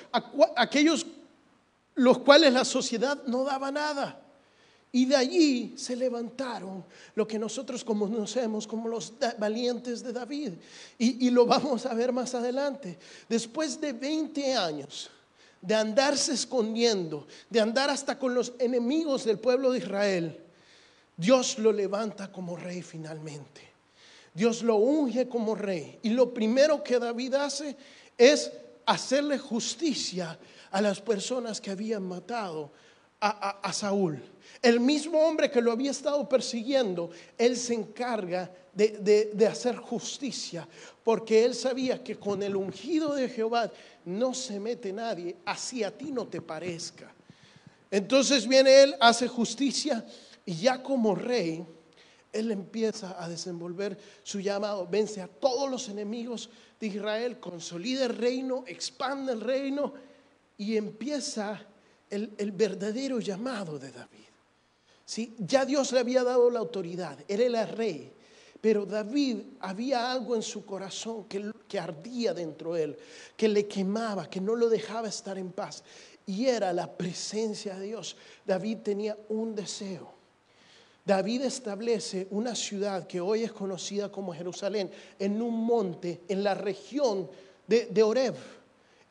aquellos 0.56 1.06
los 1.96 2.20
cuales 2.20 2.54
la 2.54 2.64
sociedad 2.64 3.24
no 3.26 3.44
daba 3.44 3.72
nada. 3.72 4.22
Y 4.92 5.06
de 5.06 5.16
allí 5.16 5.74
se 5.78 5.96
levantaron 5.96 6.84
lo 7.16 7.28
que 7.28 7.38
nosotros 7.38 7.84
conocemos 7.84 8.66
como 8.66 8.88
los 8.88 9.14
valientes 9.38 10.02
de 10.02 10.14
David. 10.14 10.54
Y, 10.98 11.30
lo 11.30 11.46
vamos 11.46 11.86
a 11.86 11.94
ver 11.94 12.14
más 12.14 12.34
adelante. 12.34 12.98
Después 13.28 13.80
de 13.82 13.94
20 13.94 14.56
años 14.56 15.10
de 15.62 15.76
andarse 15.76 16.34
escondiendo, 16.34 17.28
de 17.50 17.60
andar 17.60 17.90
hasta 17.90 18.18
con 18.18 18.34
los 18.34 18.54
enemigos 18.60 19.26
del 19.26 19.40
pueblo 19.40 19.72
de 19.72 19.80
Israel, 19.80 20.40
Dios 21.18 21.58
lo 21.60 21.72
levanta 21.74 22.32
como 22.32 22.56
rey 22.56 22.82
finalmente. 22.82 23.62
Dios 24.34 24.62
lo 24.62 24.76
unge 24.76 25.28
como 25.28 25.56
rey. 25.56 26.00
Y 26.04 26.12
lo 26.12 26.34
primero 26.34 26.84
que 26.84 27.00
David 27.00 27.34
hace 27.34 27.76
es 28.18 28.52
hacerle 28.86 29.38
justicia 29.38 30.40
a 30.72 30.82
las 30.82 31.02
personas 31.02 31.60
que 31.60 31.72
habían 31.72 32.04
matado 32.04 32.72
a 33.20 33.74
Saúl. 33.74 34.22
El 34.62 34.80
mismo 34.80 35.20
hombre 35.20 35.52
que 35.52 35.62
lo 35.62 35.72
había 35.72 35.92
estado 35.92 36.28
persiguiendo, 36.28 37.10
él 37.38 37.56
se 37.58 37.74
encarga 37.74 38.52
de, 38.74 39.48
hacer 39.50 39.76
justicia, 39.76 40.68
porque 41.04 41.44
él 41.44 41.56
sabía 41.56 42.04
que 42.04 42.16
con 42.18 42.44
el 42.44 42.56
ungido 42.56 43.14
de 43.14 43.30
Jehová 43.30 43.72
no 44.06 44.34
se 44.34 44.60
mete 44.60 44.94
nadie, 44.94 45.36
así 45.46 45.84
a 45.84 45.96
ti 45.96 46.12
no 46.12 46.28
te 46.28 46.42
parezca. 46.42 47.12
Entonces 47.90 48.48
viene 48.48 48.84
él, 48.84 48.96
hace 49.00 49.28
justicia 49.28 50.06
y 50.46 50.56
ya 50.56 50.84
como 50.84 51.16
rey, 51.16 51.66
él 52.34 52.52
empieza 52.52 53.22
a 53.24 53.28
desenvolver 53.30 53.98
su 54.22 54.40
llamado, 54.40 54.88
vence 54.88 55.22
a 55.22 55.28
todos 55.28 55.70
los 55.72 55.88
enemigos 55.90 56.50
de 56.80 56.88
Israel, 56.88 57.40
consolida 57.40 58.06
el 58.06 58.16
reino, 58.16 58.64
expande 58.68 59.34
el 59.34 59.42
reino 59.42 59.94
y 60.58 60.78
empieza 60.78 61.66
el 62.10 62.52
verdadero 62.52 63.20
llamado 63.20 63.78
de 63.78 63.92
David. 63.92 64.28
¿sí? 65.08 65.34
Ya 65.40 65.66
Dios 65.66 65.92
le 65.94 66.00
había 66.00 66.24
dado 66.24 66.52
la 66.52 66.60
autoridad, 66.60 67.18
él 67.28 67.42
era 67.42 67.64
el 67.64 67.70
rey. 67.70 68.14
Pero 68.60 68.86
David 68.86 69.38
había 69.60 70.12
algo 70.12 70.36
en 70.36 70.42
su 70.42 70.66
corazón 70.66 71.26
que, 71.26 71.52
que 71.68 71.80
ardía 71.80 72.34
dentro 72.34 72.74
de 72.74 72.84
él, 72.84 72.98
que 73.36 73.48
le 73.48 73.68
quemaba, 73.68 74.30
que 74.30 74.42
no 74.42 74.56
lo 74.56 74.68
dejaba 74.68 75.08
estar 75.08 75.38
en 75.38 75.52
paz. 75.52 75.84
Y 76.26 76.48
era 76.48 76.74
la 76.74 76.92
presencia 76.92 77.78
de 77.78 77.86
Dios. 77.86 78.18
David 78.46 78.80
tenía 78.80 79.18
un 79.30 79.56
deseo. 79.56 80.12
David 81.06 81.44
establece 81.44 82.28
una 82.32 82.56
ciudad 82.56 83.08
que 83.08 83.22
hoy 83.22 83.44
es 83.44 83.54
conocida 83.54 84.12
como 84.12 84.34
Jerusalén, 84.34 84.92
en 85.20 85.42
un 85.42 85.64
monte, 85.64 86.22
en 86.28 86.44
la 86.44 86.56
región 86.56 87.30
de, 87.68 87.86
de 87.86 88.04
Oreb 88.04 88.36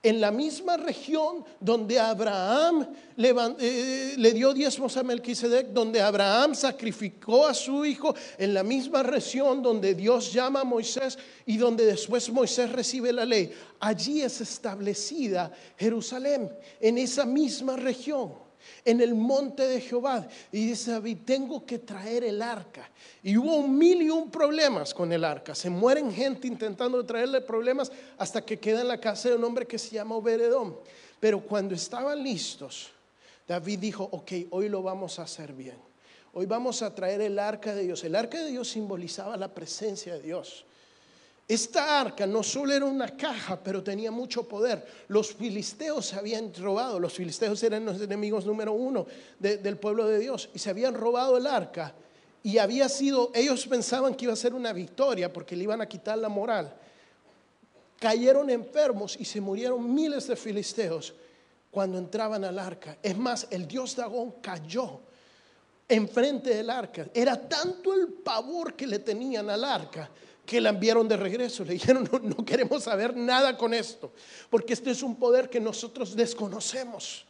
en 0.02 0.20
la 0.20 0.30
misma 0.30 0.76
región 0.76 1.44
donde 1.58 1.98
Abraham 1.98 2.86
eh, 3.16 4.14
le, 4.16 4.32
dio 4.32 4.54
diezmos 4.54 4.96
a 4.96 5.02
Melquisedec, 5.02 5.68
donde 5.68 6.00
Abraham 6.00 6.54
sacrificó 6.54 7.46
a 7.46 7.54
su 7.54 7.84
hijo, 7.84 8.14
en 8.38 8.54
la 8.54 8.62
misma 8.62 9.02
región 9.02 9.62
donde 9.62 9.94
Dios 9.94 10.32
llama 10.32 10.60
a 10.60 10.64
Moisés 10.64 11.18
y 11.44 11.56
donde 11.56 11.86
después 11.86 12.30
Moisés 12.30 12.70
recibe 12.70 13.12
la 13.12 13.24
ley. 13.24 13.52
Allí 13.80 14.22
es 14.22 14.40
establecida 14.40 15.52
Jerusalén, 15.76 16.50
en 16.80 16.98
esa 16.98 17.24
misma 17.26 17.76
región 17.76 18.45
en 18.84 19.00
el 19.00 19.14
monte 19.14 19.66
de 19.66 19.80
Jehová. 19.80 20.26
Y 20.52 20.66
dice 20.66 20.92
David, 20.92 21.18
tengo 21.24 21.64
que 21.64 21.78
traer 21.78 22.24
el 22.24 22.42
arca. 22.42 22.90
Y 23.22 23.36
hubo 23.36 23.56
un 23.56 23.76
mil 23.76 24.02
y 24.02 24.10
un 24.10 24.30
problemas 24.30 24.94
con 24.94 25.12
el 25.12 25.24
arca. 25.24 25.54
Se 25.54 25.70
mueren 25.70 26.12
gente 26.12 26.46
intentando 26.46 27.04
traerle 27.04 27.40
problemas 27.40 27.90
hasta 28.18 28.44
que 28.44 28.58
queda 28.58 28.80
en 28.80 28.88
la 28.88 29.00
casa 29.00 29.28
de 29.28 29.36
un 29.36 29.44
hombre 29.44 29.66
que 29.66 29.78
se 29.78 29.90
llama 29.90 30.14
Oberedón. 30.16 30.76
Pero 31.20 31.40
cuando 31.40 31.74
estaban 31.74 32.22
listos, 32.22 32.90
David 33.48 33.78
dijo, 33.78 34.08
ok, 34.10 34.32
hoy 34.50 34.68
lo 34.68 34.82
vamos 34.82 35.18
a 35.18 35.22
hacer 35.22 35.52
bien. 35.52 35.76
Hoy 36.32 36.46
vamos 36.46 36.82
a 36.82 36.94
traer 36.94 37.22
el 37.22 37.38
arca 37.38 37.74
de 37.74 37.84
Dios. 37.84 38.04
El 38.04 38.14
arca 38.14 38.38
de 38.38 38.50
Dios 38.50 38.68
simbolizaba 38.68 39.36
la 39.36 39.54
presencia 39.54 40.14
de 40.14 40.22
Dios. 40.22 40.66
Esta 41.48 42.00
arca 42.00 42.26
no 42.26 42.42
solo 42.42 42.72
era 42.72 42.84
una 42.84 43.16
caja, 43.16 43.58
pero 43.62 43.82
tenía 43.82 44.10
mucho 44.10 44.48
poder. 44.48 44.84
Los 45.06 45.32
filisteos 45.32 46.06
se 46.06 46.16
habían 46.16 46.52
robado, 46.52 46.98
los 46.98 47.12
filisteos 47.12 47.62
eran 47.62 47.84
los 47.84 48.00
enemigos 48.00 48.44
número 48.44 48.72
uno 48.72 49.06
del 49.38 49.76
pueblo 49.78 50.08
de 50.08 50.18
Dios, 50.18 50.50
y 50.54 50.58
se 50.58 50.70
habían 50.70 50.94
robado 50.94 51.36
el 51.36 51.46
arca. 51.46 51.94
Y 52.42 52.58
había 52.58 52.88
sido, 52.88 53.30
ellos 53.32 53.64
pensaban 53.66 54.14
que 54.14 54.24
iba 54.24 54.32
a 54.32 54.36
ser 54.36 54.54
una 54.54 54.72
victoria 54.72 55.32
porque 55.32 55.54
le 55.54 55.64
iban 55.64 55.80
a 55.80 55.88
quitar 55.88 56.18
la 56.18 56.28
moral. 56.28 56.74
Cayeron 58.00 58.50
enfermos 58.50 59.16
y 59.18 59.24
se 59.24 59.40
murieron 59.40 59.94
miles 59.94 60.26
de 60.26 60.34
filisteos 60.34 61.14
cuando 61.70 61.96
entraban 61.96 62.44
al 62.44 62.58
arca. 62.58 62.98
Es 63.02 63.16
más, 63.16 63.46
el 63.50 63.68
dios 63.68 63.94
Dagón 63.94 64.34
cayó 64.42 65.00
enfrente 65.88 66.50
del 66.54 66.70
arca. 66.70 67.06
Era 67.14 67.48
tanto 67.48 67.94
el 67.94 68.08
pavor 68.08 68.74
que 68.74 68.86
le 68.86 68.98
tenían 68.98 69.48
al 69.48 69.62
arca 69.62 70.10
que 70.46 70.60
la 70.60 70.70
enviaron 70.70 71.08
de 71.08 71.16
regreso. 71.16 71.64
Le 71.64 71.74
dijeron, 71.74 72.08
no, 72.22 72.44
queremos 72.44 72.84
saber 72.84 73.16
nada 73.16 73.58
con 73.58 73.74
esto, 73.74 74.12
porque 74.48 74.72
este 74.72 74.92
es 74.92 75.02
un 75.02 75.16
poder 75.16 75.50
que 75.50 75.60
nosotros 75.60 76.16
desconocemos. 76.16 77.26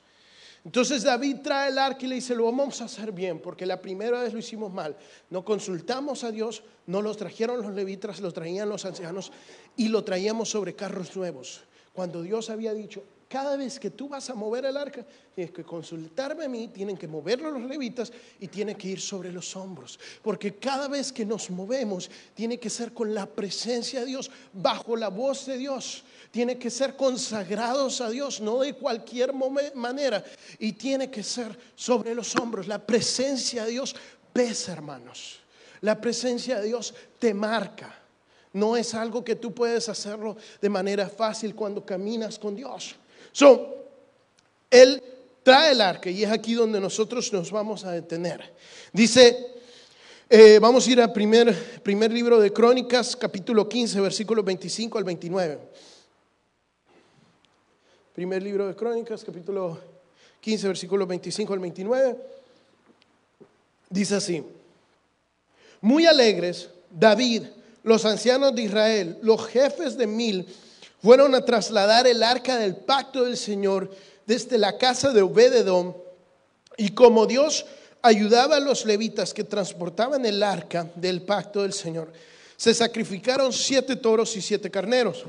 Entonces 0.65 1.05
David 1.05 1.39
trae 1.43 1.71
el 1.71 1.79
arca 1.79 2.05
y 2.05 2.09
le 2.09 2.17
dice, 2.17 2.35
lo 2.35 2.45
vamos 2.45 2.81
a 2.81 2.87
hacer 2.87 3.13
bien, 3.13 3.39
porque 3.39 3.65
la 3.65 3.81
primera 3.81 4.21
vez 4.21 4.33
lo 4.33 4.41
hicimos 4.41 4.73
mal. 4.73 4.97
No 5.31 5.45
consultamos 5.45 6.25
a 6.25 6.33
Dios, 6.33 6.65
no 6.87 7.03
los 7.03 7.17
trajeron 7.17 7.63
los 7.63 7.73
levitas, 7.73 8.21
lo 8.21 8.33
traían 8.33 8.69
los 8.69 8.85
ancianos 8.85 9.33
y 9.77 9.89
lo 9.89 10.03
traíamos 10.03 10.51
sobre 10.51 10.75
carros 10.75 11.15
nuevos. 11.17 11.63
Cuando 11.93 12.21
Dios 12.21 12.51
había 12.51 12.75
dicho, 12.75 13.05
Cada 13.29 13.57
vez 13.57 13.81
que 13.81 13.91
tú 13.91 14.09
vas 14.09 14.31
a 14.31 14.35
mover 14.35 14.67
el 14.67 14.77
arca, 14.77 15.05
tienes 15.35 15.53
que 15.53 15.65
consultarme 15.65 16.45
a 16.45 16.49
mí, 16.49 16.69
tienen 16.69 16.97
que 16.97 17.09
moverlo 17.09 17.51
los 17.51 17.63
levitas 17.63 18.13
y 18.39 18.47
tiene 18.47 18.77
que 18.77 18.87
ir 18.87 19.01
sobre 19.01 19.33
los 19.33 19.57
hombros. 19.57 19.99
Porque 20.23 20.55
cada 20.55 20.87
vez 20.87 21.13
que 21.13 21.27
nos 21.27 21.51
movemos, 21.51 22.09
tiene 22.35 22.59
que 22.59 22.71
ser 22.71 22.93
con 22.93 23.13
la 23.13 23.27
presencia 23.27 24.01
de 24.01 24.07
Dios, 24.07 24.31
bajo 24.53 24.97
la 24.97 25.09
voz 25.09 25.47
de 25.47 25.59
Dios. 25.59 26.05
Tiene 26.31 26.57
que 26.57 26.71
ser 26.71 26.95
consagrados 26.95 28.01
a 28.01 28.11
Dios, 28.11 28.41
no 28.41 28.61
de 28.61 28.75
cualquier 28.75 29.33
manera. 29.33 30.25
Y 30.61 30.75
tiene 30.75 31.11
que 31.11 31.25
ser 31.25 31.59
sobre 31.75 32.15
los 32.15 32.37
hombros. 32.37 32.69
La 32.69 32.87
presencia 32.87 33.65
de 33.65 33.73
Dios 33.73 33.97
pesa, 34.33 34.73
hermanos. 34.73 35.41
La 35.81 36.01
presencia 36.01 36.61
de 36.61 36.69
Dios 36.69 36.95
te 37.19 37.35
marca. 37.35 37.93
No 38.53 38.77
es 38.77 38.95
algo 38.95 39.25
que 39.25 39.35
tú 39.35 39.53
puedes 39.53 39.89
hacerlo 39.89 40.37
de 40.61 40.69
manera 40.69 41.09
fácil 41.09 41.57
cuando 41.57 41.85
caminas 41.85 42.39
con 42.39 42.55
Dios. 42.55 42.95
So, 43.37 43.85
él 44.71 45.03
trae 45.43 45.73
el 45.73 45.83
arca 45.83 46.09
y 46.09 46.25
es 46.25 46.31
aquí 46.31 46.55
donde 46.55 46.81
nosotros 46.81 47.31
nos 47.35 47.51
vamos 47.51 47.85
a 47.85 47.93
detener. 47.93 48.55
Dice, 48.95 49.37
eh, 50.31 50.59
vamos 50.59 50.87
a 50.87 50.91
ir 50.91 51.03
al 51.03 51.13
primer, 51.13 51.55
primer 51.83 52.11
libro 52.11 52.41
de 52.41 52.51
Crónicas, 52.51 53.15
capítulo 53.15 53.69
15, 53.69 54.01
versículos 54.01 54.43
25 54.43 54.97
al 54.97 55.05
29. 55.05 55.59
Primer 58.15 58.43
libro 58.43 58.69
de 58.69 58.75
Crónicas, 58.75 59.23
capítulo 59.23 59.81
15, 60.41 60.69
versículos 60.69 61.07
25 61.07 61.53
al 61.53 61.59
29. 61.59 62.17
Dice 63.91 64.15
así, 64.15 64.43
muy 65.83 66.07
alegres, 66.07 66.71
David, 66.91 67.43
los 67.83 68.07
ancianos 68.07 68.55
de 68.55 68.63
Israel, 68.63 69.19
los 69.21 69.47
jefes 69.47 69.99
de 69.99 70.07
mil, 70.07 70.47
fueron 71.07 71.37
a 71.37 71.45
trasladar 71.45 72.09
el 72.09 72.21
arca 72.21 72.59
del 72.59 72.75
pacto 72.75 73.27
del 73.27 73.37
Señor 73.37 73.89
desde 74.27 74.59
la 74.59 74.77
casa 74.77 75.13
de 75.13 75.23
Obededom. 75.23 75.95
Y 76.77 76.89
como 76.89 77.27
Dios 77.27 77.65
ayudaba 78.03 78.57
a 78.57 78.61
los 78.61 78.85
levitas 78.85 79.33
que 79.33 79.45
transportaban 79.45 80.27
el 80.27 80.43
arca 80.43 80.91
del 80.97 81.23
pacto 81.23 81.63
del 81.63 81.73
Señor, 81.73 82.13
se 82.57 82.75
sacrificaron 82.75 83.53
siete 83.53 83.95
toros 83.95 84.37
y 84.37 84.43
siete 84.43 84.69
carneros. 84.69 85.23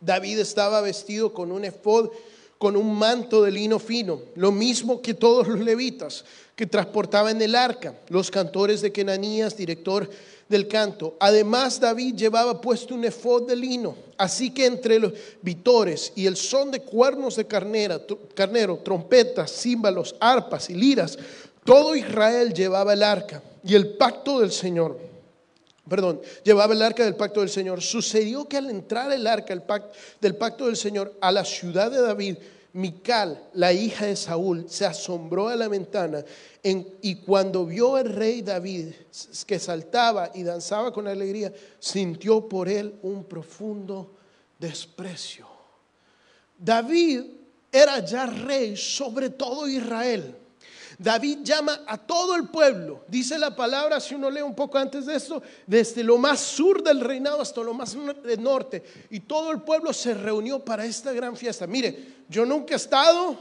David 0.00 0.38
estaba 0.38 0.80
vestido 0.82 1.34
con 1.34 1.50
un 1.50 1.64
efod, 1.64 2.10
con 2.56 2.76
un 2.76 2.94
manto 2.94 3.42
de 3.42 3.50
lino 3.50 3.80
fino, 3.80 4.20
lo 4.36 4.52
mismo 4.52 5.02
que 5.02 5.14
todos 5.14 5.48
los 5.48 5.58
levitas 5.58 6.24
que 6.54 6.66
transportaban 6.66 7.42
el 7.42 7.56
arca, 7.56 7.94
los 8.08 8.30
cantores 8.30 8.82
de 8.82 8.92
Kenanías, 8.92 9.56
director 9.56 10.08
del 10.50 10.66
canto. 10.66 11.16
Además, 11.20 11.78
David 11.78 12.16
llevaba 12.16 12.60
puesto 12.60 12.94
un 12.94 13.04
efod 13.04 13.46
de 13.46 13.54
lino. 13.54 13.94
Así 14.18 14.50
que 14.50 14.66
entre 14.66 14.98
los 14.98 15.12
vitores 15.40 16.12
y 16.16 16.26
el 16.26 16.36
son 16.36 16.72
de 16.72 16.80
cuernos 16.80 17.36
de 17.36 17.46
carnera, 17.46 18.02
carnero, 18.34 18.78
trompetas, 18.78 19.52
címbalos, 19.52 20.16
arpas 20.18 20.68
y 20.68 20.74
liras, 20.74 21.16
todo 21.64 21.94
Israel 21.94 22.52
llevaba 22.52 22.92
el 22.92 23.04
arca 23.04 23.40
y 23.64 23.76
el 23.76 23.94
pacto 23.94 24.40
del 24.40 24.50
Señor. 24.50 24.98
Perdón, 25.88 26.20
llevaba 26.42 26.74
el 26.74 26.82
arca 26.82 27.04
del 27.04 27.14
pacto 27.14 27.40
del 27.40 27.48
Señor. 27.48 27.80
Sucedió 27.80 28.46
que 28.48 28.56
al 28.56 28.70
entrar 28.70 29.10
el 29.12 29.26
arca 29.28 29.54
del 30.20 30.36
pacto 30.36 30.66
del 30.66 30.76
Señor 30.76 31.14
a 31.20 31.30
la 31.30 31.44
ciudad 31.44 31.92
de 31.92 32.02
David, 32.02 32.36
Mical, 32.72 33.48
la 33.54 33.72
hija 33.72 34.06
de 34.06 34.16
Saúl, 34.16 34.66
se 34.68 34.86
asombró 34.86 35.48
a 35.48 35.56
la 35.56 35.68
ventana 35.68 36.24
y 36.62 37.16
cuando 37.16 37.66
vio 37.66 37.98
el 37.98 38.12
rey 38.12 38.42
David 38.42 38.88
que 39.46 39.58
saltaba 39.58 40.30
y 40.34 40.42
danzaba 40.42 40.92
con 40.92 41.08
alegría, 41.08 41.52
sintió 41.78 42.48
por 42.48 42.68
él 42.68 42.94
un 43.02 43.24
profundo 43.24 44.14
desprecio. 44.58 45.46
David 46.58 47.22
era 47.72 48.04
ya 48.04 48.26
rey 48.26 48.76
sobre 48.76 49.30
todo 49.30 49.66
Israel. 49.66 50.36
David 51.00 51.38
llama 51.42 51.80
a 51.86 51.96
todo 51.96 52.36
el 52.36 52.48
pueblo, 52.48 53.06
dice 53.08 53.38
la 53.38 53.56
palabra, 53.56 54.00
si 54.00 54.14
uno 54.14 54.30
lee 54.30 54.42
un 54.42 54.54
poco 54.54 54.76
antes 54.76 55.06
de 55.06 55.16
esto, 55.16 55.42
desde 55.66 56.04
lo 56.04 56.18
más 56.18 56.40
sur 56.40 56.82
del 56.82 57.00
reinado 57.00 57.40
hasta 57.40 57.62
lo 57.62 57.72
más 57.72 57.96
norte, 58.38 58.82
y 59.08 59.20
todo 59.20 59.50
el 59.50 59.62
pueblo 59.62 59.94
se 59.94 60.12
reunió 60.12 60.62
para 60.62 60.84
esta 60.84 61.14
gran 61.14 61.36
fiesta. 61.36 61.66
Mire, 61.66 61.98
yo 62.28 62.44
nunca 62.44 62.74
he 62.74 62.76
estado, 62.76 63.34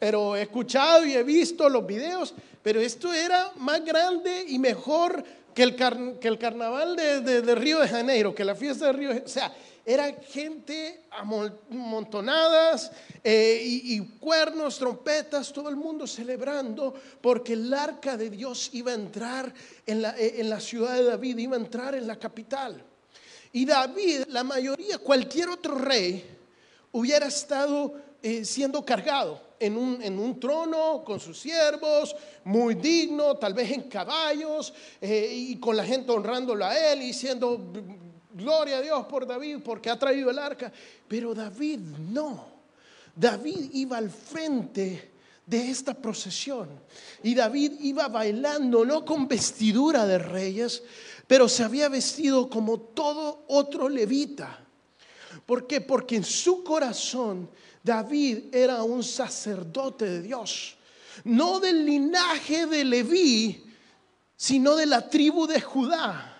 pero 0.00 0.34
he 0.34 0.42
escuchado 0.42 1.06
y 1.06 1.12
he 1.12 1.22
visto 1.22 1.68
los 1.68 1.86
videos, 1.86 2.34
pero 2.60 2.80
esto 2.80 3.12
era 3.12 3.52
más 3.54 3.84
grande 3.84 4.44
y 4.48 4.58
mejor 4.58 5.22
que 5.54 5.62
el, 5.62 5.76
que 6.18 6.26
el 6.26 6.38
carnaval 6.38 6.96
de, 6.96 7.20
de, 7.20 7.54
Río 7.54 7.78
de 7.78 7.86
Janeiro, 7.86 8.34
que 8.34 8.44
la 8.44 8.56
fiesta 8.56 8.86
de 8.86 8.92
Río 8.92 9.08
de 9.10 9.14
Janeiro. 9.14 9.26
O 9.26 9.32
sea, 9.32 9.54
era 9.88 10.12
gente 10.14 11.04
amontonadas 11.12 12.90
eh, 13.22 13.60
y, 13.62 14.00
cuernos, 14.18 14.78
trompetas, 14.78 15.52
todo 15.52 15.68
el 15.68 15.76
mundo 15.76 16.08
celebrando 16.08 16.92
porque 17.20 17.52
el 17.52 17.72
arca 17.72 18.16
de 18.16 18.28
Dios 18.28 18.70
iba 18.72 18.90
a 18.90 18.96
entrar 18.96 19.54
en 19.86 20.02
la, 20.02 20.18
eh, 20.18 20.40
en 20.40 20.50
la 20.50 20.58
ciudad 20.58 20.94
de 20.94 21.04
David, 21.04 21.38
iba 21.38 21.56
a 21.56 21.60
entrar 21.60 21.94
en 21.94 22.08
la 22.08 22.18
capital. 22.18 22.82
Y 23.52 23.64
David, 23.64 24.24
la 24.30 24.42
mayoría, 24.42 24.98
cualquier 24.98 25.50
otro 25.50 25.76
rey, 25.78 26.36
hubiera 26.90 27.26
estado 27.26 27.94
eh, 28.24 28.44
siendo 28.44 28.84
cargado 28.84 29.40
en 29.60 29.76
un, 29.76 30.02
en 30.02 30.18
un, 30.18 30.40
trono 30.40 31.04
con 31.04 31.20
sus 31.20 31.38
siervos, 31.38 32.16
muy 32.42 32.74
digno, 32.74 33.36
tal 33.36 33.54
vez 33.54 33.70
en 33.70 33.82
caballos, 33.82 34.74
y 35.00 35.56
con 35.58 35.76
la 35.76 35.84
gente 35.84 36.10
honrándolo 36.10 36.64
a 36.64 36.76
él 36.76 37.02
y 37.02 37.06
diciendo, 37.06 37.72
gloria 38.36 38.78
a 38.78 38.82
Dios 38.82 39.06
por 39.06 39.26
David 39.26 39.58
porque 39.64 39.90
ha 39.90 39.98
traído 39.98 40.30
el 40.30 40.38
arca. 40.38 40.72
Pero 41.08 41.34
David 41.34 41.80
no. 41.80 42.56
David 43.14 43.70
iba 43.72 43.96
al 43.96 44.10
frente 44.10 45.12
de 45.46 45.70
esta 45.70 45.94
procesión. 45.94 46.68
Y 47.22 47.34
David 47.34 47.72
iba 47.80 48.08
bailando, 48.08 48.84
no 48.84 49.04
con 49.04 49.26
vestidura 49.26 50.06
de 50.06 50.18
reyes, 50.18 50.82
pero 51.26 51.48
se 51.48 51.64
había 51.64 51.88
vestido 51.88 52.50
como 52.50 52.78
todo 52.78 53.44
otro 53.48 53.88
levita. 53.88 54.60
¿Por 55.46 55.66
qué? 55.66 55.80
Porque 55.80 56.16
en 56.16 56.24
su 56.24 56.62
corazón 56.62 57.48
David 57.82 58.54
era 58.54 58.82
un 58.82 59.02
sacerdote 59.02 60.04
de 60.06 60.22
Dios, 60.22 60.76
no 61.24 61.60
del 61.60 61.86
linaje 61.86 62.66
de 62.66 62.84
Leví, 62.84 63.64
sino 64.36 64.76
de 64.76 64.86
la 64.86 65.08
tribu 65.08 65.46
de 65.46 65.60
Judá 65.60 66.35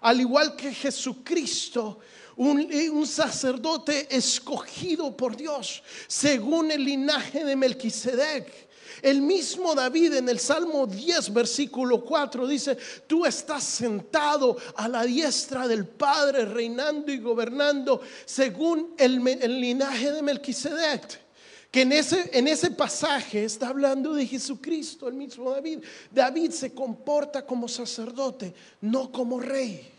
al 0.00 0.20
igual 0.20 0.56
que 0.56 0.72
Jesucristo, 0.72 2.00
un, 2.36 3.06
sacerdote 3.06 4.06
escogido 4.14 5.16
por 5.16 5.36
Dios, 5.36 5.82
según 6.06 6.70
el 6.70 6.84
linaje 6.84 7.44
de 7.44 7.56
Melquisedec. 7.56 8.68
El 9.02 9.22
mismo 9.22 9.74
David 9.74 10.14
en 10.14 10.28
el 10.28 10.40
Salmo 10.40 10.86
10, 10.86 11.32
versículo 11.32 12.04
4 12.04 12.48
dice, 12.48 12.76
tú 13.06 13.24
estás 13.24 13.62
sentado 13.62 14.56
a 14.74 14.88
la 14.88 15.04
diestra 15.04 15.68
del 15.68 15.86
Padre, 15.86 16.44
reinando 16.44 17.12
y 17.12 17.18
gobernando 17.18 18.00
según 18.24 18.94
el, 18.98 19.26
el 19.26 19.60
linaje 19.60 20.10
de 20.10 20.22
Melquisedec. 20.22 21.27
Que 21.70 21.82
en 21.82 21.92
ese, 21.92 22.30
en 22.32 22.48
ese 22.48 22.70
pasaje 22.70 23.44
está 23.44 23.68
hablando 23.68 24.14
de 24.14 24.26
Jesucristo, 24.26 25.06
el 25.06 25.14
mismo 25.14 25.50
David. 25.50 25.80
David 26.10 26.50
se 26.50 26.72
comporta 26.72 27.44
como 27.44 27.68
sacerdote, 27.68 28.54
no 28.80 29.12
como 29.12 29.38
rey. 29.38 29.94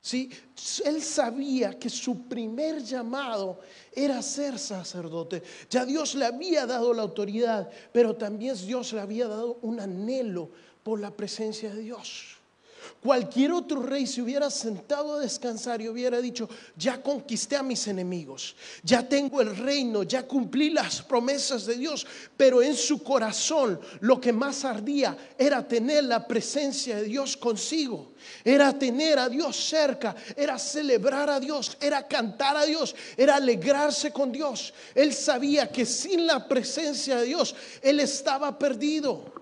¿Sí? 0.00 0.30
Él 0.84 1.02
sabía 1.02 1.76
que 1.78 1.90
su 1.90 2.28
primer 2.28 2.80
llamado 2.82 3.58
era 3.92 4.22
ser 4.22 4.56
sacerdote. 4.56 5.42
Ya 5.68 5.84
Dios 5.84 6.14
le 6.14 6.26
había 6.26 6.64
dado 6.64 6.94
la 6.94 7.02
autoridad, 7.02 7.68
pero 7.92 8.14
también 8.14 8.56
Dios 8.66 8.92
le 8.92 9.00
había 9.00 9.26
dado 9.26 9.58
un 9.62 9.80
anhelo 9.80 10.50
por 10.84 11.00
la 11.00 11.10
presencia 11.10 11.74
de 11.74 11.80
Dios. 11.80 12.35
Cualquier 13.02 13.52
otro 13.52 13.82
rey 13.82 14.06
se 14.06 14.22
hubiera 14.22 14.50
sentado 14.50 15.14
a 15.14 15.20
descansar 15.20 15.80
y 15.80 15.88
hubiera 15.88 16.20
dicho, 16.20 16.48
ya 16.76 17.02
conquisté 17.02 17.56
a 17.56 17.62
mis 17.62 17.86
enemigos, 17.86 18.56
ya 18.82 19.08
tengo 19.08 19.40
el 19.40 19.56
reino, 19.56 20.02
ya 20.02 20.26
cumplí 20.26 20.70
las 20.70 21.02
promesas 21.02 21.66
de 21.66 21.76
Dios, 21.76 22.06
pero 22.36 22.62
en 22.62 22.74
su 22.74 23.02
corazón 23.02 23.80
lo 24.00 24.20
que 24.20 24.32
más 24.32 24.64
ardía 24.64 25.16
era 25.38 25.66
tener 25.66 26.04
la 26.04 26.26
presencia 26.26 26.96
de 26.96 27.04
Dios 27.04 27.36
consigo, 27.36 28.12
era 28.44 28.76
tener 28.76 29.18
a 29.18 29.28
Dios 29.28 29.56
cerca, 29.56 30.14
era 30.36 30.58
celebrar 30.58 31.30
a 31.30 31.40
Dios, 31.40 31.76
era 31.80 32.06
cantar 32.06 32.56
a 32.56 32.64
Dios, 32.64 32.94
era 33.16 33.36
alegrarse 33.36 34.10
con 34.12 34.32
Dios. 34.32 34.74
Él 34.94 35.12
sabía 35.12 35.70
que 35.70 35.86
sin 35.86 36.26
la 36.26 36.46
presencia 36.48 37.18
de 37.18 37.26
Dios, 37.26 37.54
él 37.82 38.00
estaba 38.00 38.58
perdido. 38.58 39.35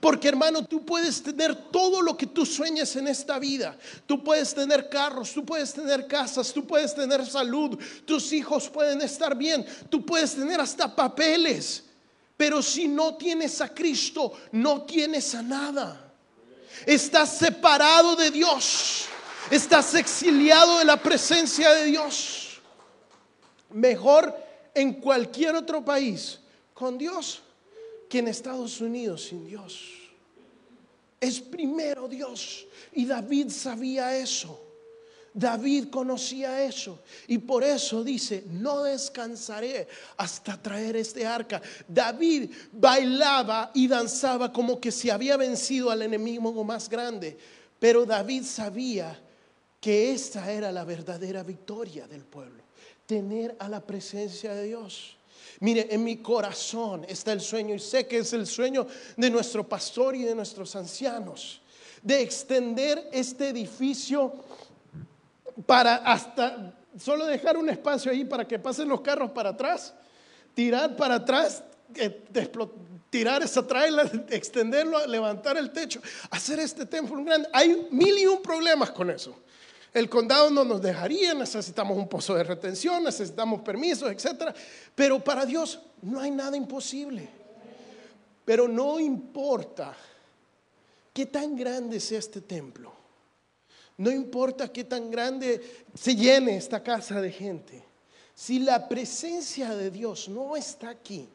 Porque 0.00 0.28
hermano, 0.28 0.64
tú 0.64 0.84
puedes 0.84 1.22
tener 1.22 1.54
todo 1.70 2.02
lo 2.02 2.16
que 2.16 2.26
tú 2.26 2.44
sueñes 2.46 2.94
en 2.96 3.08
esta 3.08 3.38
vida. 3.38 3.76
Tú 4.06 4.22
puedes 4.22 4.54
tener 4.54 4.88
carros, 4.88 5.32
tú 5.32 5.44
puedes 5.44 5.72
tener 5.72 6.06
casas, 6.06 6.52
tú 6.52 6.66
puedes 6.66 6.94
tener 6.94 7.24
salud, 7.26 7.78
tus 8.04 8.32
hijos 8.32 8.68
pueden 8.68 9.00
estar 9.02 9.36
bien, 9.36 9.66
tú 9.88 10.04
puedes 10.04 10.34
tener 10.34 10.60
hasta 10.60 10.94
papeles. 10.94 11.84
Pero 12.36 12.62
si 12.62 12.88
no 12.88 13.16
tienes 13.16 13.60
a 13.60 13.68
Cristo, 13.68 14.32
no 14.52 14.82
tienes 14.82 15.34
a 15.34 15.42
nada. 15.42 16.12
Estás 16.86 17.38
separado 17.38 18.16
de 18.16 18.30
Dios. 18.30 19.06
Estás 19.50 19.94
exiliado 19.94 20.78
de 20.78 20.84
la 20.84 20.96
presencia 20.96 21.70
de 21.72 21.86
Dios. 21.86 22.60
Mejor 23.70 24.34
en 24.74 24.94
cualquier 24.94 25.54
otro 25.54 25.84
país 25.84 26.40
con 26.74 26.98
Dios 26.98 27.42
que 28.12 28.18
en 28.18 28.28
Estados 28.28 28.78
Unidos 28.82 29.24
sin 29.24 29.46
Dios. 29.46 29.88
Es 31.18 31.40
primero 31.40 32.06
Dios. 32.06 32.66
Y 32.92 33.06
David 33.06 33.48
sabía 33.48 34.14
eso. 34.18 34.60
David 35.32 35.88
conocía 35.88 36.62
eso 36.62 36.98
y 37.26 37.38
por 37.38 37.64
eso 37.64 38.04
dice, 38.04 38.44
no 38.50 38.82
descansaré 38.82 39.88
hasta 40.18 40.60
traer 40.60 40.96
este 40.96 41.26
arca. 41.26 41.62
David 41.88 42.50
bailaba 42.70 43.70
y 43.72 43.88
danzaba 43.88 44.52
como 44.52 44.78
que 44.78 44.92
se 44.92 45.10
había 45.10 45.38
vencido 45.38 45.90
al 45.90 46.02
enemigo 46.02 46.62
más 46.64 46.90
grande, 46.90 47.38
pero 47.78 48.04
David 48.04 48.42
sabía 48.44 49.18
que 49.80 50.12
esta 50.12 50.52
era 50.52 50.70
la 50.70 50.84
verdadera 50.84 51.42
victoria 51.42 52.06
del 52.06 52.26
pueblo, 52.26 52.62
tener 53.06 53.56
a 53.58 53.70
la 53.70 53.80
presencia 53.80 54.52
de 54.52 54.64
Dios. 54.64 55.16
Mire, 55.60 55.88
en 55.90 56.02
mi 56.04 56.16
corazón 56.16 57.04
está 57.08 57.32
el 57.32 57.40
sueño 57.40 57.74
y 57.74 57.78
sé 57.78 58.06
que 58.06 58.18
es 58.18 58.32
el 58.32 58.46
sueño 58.46 58.86
de 59.16 59.30
nuestro 59.30 59.68
pastor 59.68 60.16
y 60.16 60.22
de 60.22 60.34
nuestros 60.34 60.74
ancianos, 60.76 61.62
de 62.02 62.20
extender 62.20 63.08
este 63.12 63.48
edificio 63.48 64.32
para 65.66 65.96
hasta 65.96 66.74
solo 66.98 67.26
dejar 67.26 67.56
un 67.56 67.68
espacio 67.68 68.10
ahí 68.10 68.24
para 68.24 68.46
que 68.46 68.58
pasen 68.58 68.88
los 68.88 69.00
carros 69.00 69.30
para 69.30 69.50
atrás, 69.50 69.94
tirar 70.54 70.96
para 70.96 71.16
atrás, 71.16 71.62
eh, 71.94 72.22
tirar 73.10 73.42
esa 73.42 73.66
traila, 73.66 74.02
extenderlo, 74.30 75.06
levantar 75.06 75.56
el 75.56 75.70
techo, 75.70 76.00
hacer 76.30 76.58
este 76.60 76.86
templo 76.86 77.22
grande. 77.24 77.48
Hay 77.52 77.88
mil 77.90 78.16
y 78.18 78.26
un 78.26 78.42
problemas 78.42 78.90
con 78.90 79.10
eso. 79.10 79.36
El 79.92 80.08
condado 80.08 80.50
no 80.50 80.64
nos 80.64 80.80
dejaría, 80.80 81.34
necesitamos 81.34 81.98
un 81.98 82.08
pozo 82.08 82.34
de 82.34 82.44
retención, 82.44 83.04
necesitamos 83.04 83.60
permisos, 83.60 84.10
etc. 84.10 84.54
Pero 84.94 85.22
para 85.22 85.44
Dios 85.44 85.80
no 86.00 86.18
hay 86.18 86.30
nada 86.30 86.56
imposible. 86.56 87.28
Pero 88.44 88.66
no 88.66 88.98
importa 88.98 89.94
qué 91.12 91.26
tan 91.26 91.54
grande 91.54 92.00
sea 92.00 92.18
este 92.18 92.40
templo. 92.40 92.92
No 93.98 94.10
importa 94.10 94.72
qué 94.72 94.84
tan 94.84 95.10
grande 95.10 95.84
se 95.94 96.16
llene 96.16 96.56
esta 96.56 96.82
casa 96.82 97.20
de 97.20 97.30
gente. 97.30 97.84
Si 98.34 98.58
la 98.58 98.88
presencia 98.88 99.74
de 99.76 99.90
Dios 99.90 100.28
no 100.28 100.56
está 100.56 100.88
aquí, 100.88 101.28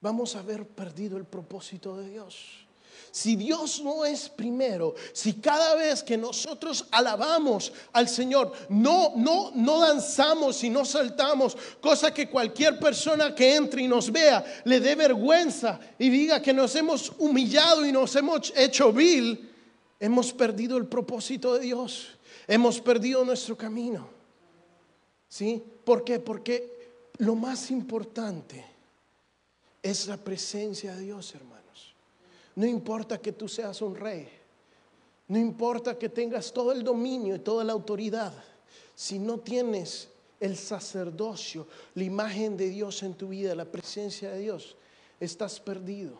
vamos 0.00 0.34
a 0.34 0.40
haber 0.40 0.66
perdido 0.66 1.16
el 1.16 1.24
propósito 1.24 1.96
de 1.96 2.10
Dios. 2.10 2.66
Si 3.12 3.34
Dios 3.34 3.82
no 3.82 4.04
es 4.04 4.28
primero, 4.28 4.94
si 5.12 5.34
cada 5.34 5.74
vez 5.74 6.02
que 6.02 6.16
nosotros 6.16 6.86
alabamos 6.92 7.72
al 7.92 8.08
Señor, 8.08 8.52
no 8.68 9.12
no 9.16 9.50
no 9.54 9.80
danzamos 9.80 10.62
y 10.62 10.70
no 10.70 10.84
saltamos, 10.84 11.56
cosa 11.80 12.14
que 12.14 12.28
cualquier 12.28 12.78
persona 12.78 13.34
que 13.34 13.56
entre 13.56 13.82
y 13.82 13.88
nos 13.88 14.12
vea 14.12 14.44
le 14.64 14.78
dé 14.78 14.94
vergüenza 14.94 15.80
y 15.98 16.08
diga 16.08 16.40
que 16.40 16.52
nos 16.52 16.74
hemos 16.76 17.12
humillado 17.18 17.84
y 17.84 17.90
nos 17.90 18.14
hemos 18.14 18.52
hecho 18.56 18.92
vil, 18.92 19.50
hemos 19.98 20.32
perdido 20.32 20.76
el 20.76 20.86
propósito 20.86 21.54
de 21.54 21.60
Dios, 21.60 22.08
hemos 22.46 22.80
perdido 22.80 23.24
nuestro 23.24 23.56
camino. 23.56 24.08
¿Sí? 25.28 25.62
¿Por 25.84 26.04
qué? 26.04 26.18
Porque 26.18 26.80
lo 27.18 27.36
más 27.36 27.70
importante 27.70 28.64
es 29.82 30.06
la 30.06 30.16
presencia 30.16 30.94
de 30.94 31.02
Dios, 31.02 31.34
hermanos. 31.34 31.59
No 32.56 32.66
importa 32.66 33.18
que 33.18 33.32
tú 33.32 33.48
seas 33.48 33.80
un 33.82 33.94
rey, 33.94 34.28
no 35.28 35.38
importa 35.38 35.96
que 35.96 36.08
tengas 36.08 36.52
todo 36.52 36.72
el 36.72 36.82
dominio 36.82 37.36
y 37.36 37.38
toda 37.38 37.62
la 37.64 37.72
autoridad, 37.72 38.32
si 38.94 39.18
no 39.18 39.38
tienes 39.38 40.08
el 40.40 40.56
sacerdocio, 40.56 41.68
la 41.94 42.02
imagen 42.02 42.56
de 42.56 42.68
Dios 42.68 43.02
en 43.02 43.14
tu 43.14 43.28
vida, 43.28 43.54
la 43.54 43.64
presencia 43.64 44.30
de 44.30 44.40
Dios, 44.40 44.76
estás 45.20 45.60
perdido. 45.60 46.14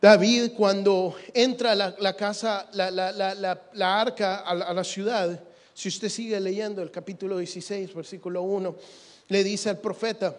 David 0.00 0.52
cuando 0.56 1.16
entra 1.32 1.72
a 1.72 1.74
la, 1.74 2.16
casa, 2.16 2.68
la, 2.72 4.00
arca 4.00 4.36
a, 4.38 4.50
a 4.50 4.74
la 4.74 4.84
ciudad, 4.84 5.42
si 5.72 5.88
usted 5.88 6.08
sigue 6.08 6.38
leyendo 6.40 6.82
el 6.82 6.90
capítulo 6.90 7.38
16, 7.38 7.94
versículo 7.94 8.42
1, 8.42 8.76
le 9.28 9.44
dice 9.44 9.70
al 9.70 9.80
profeta, 9.80 10.36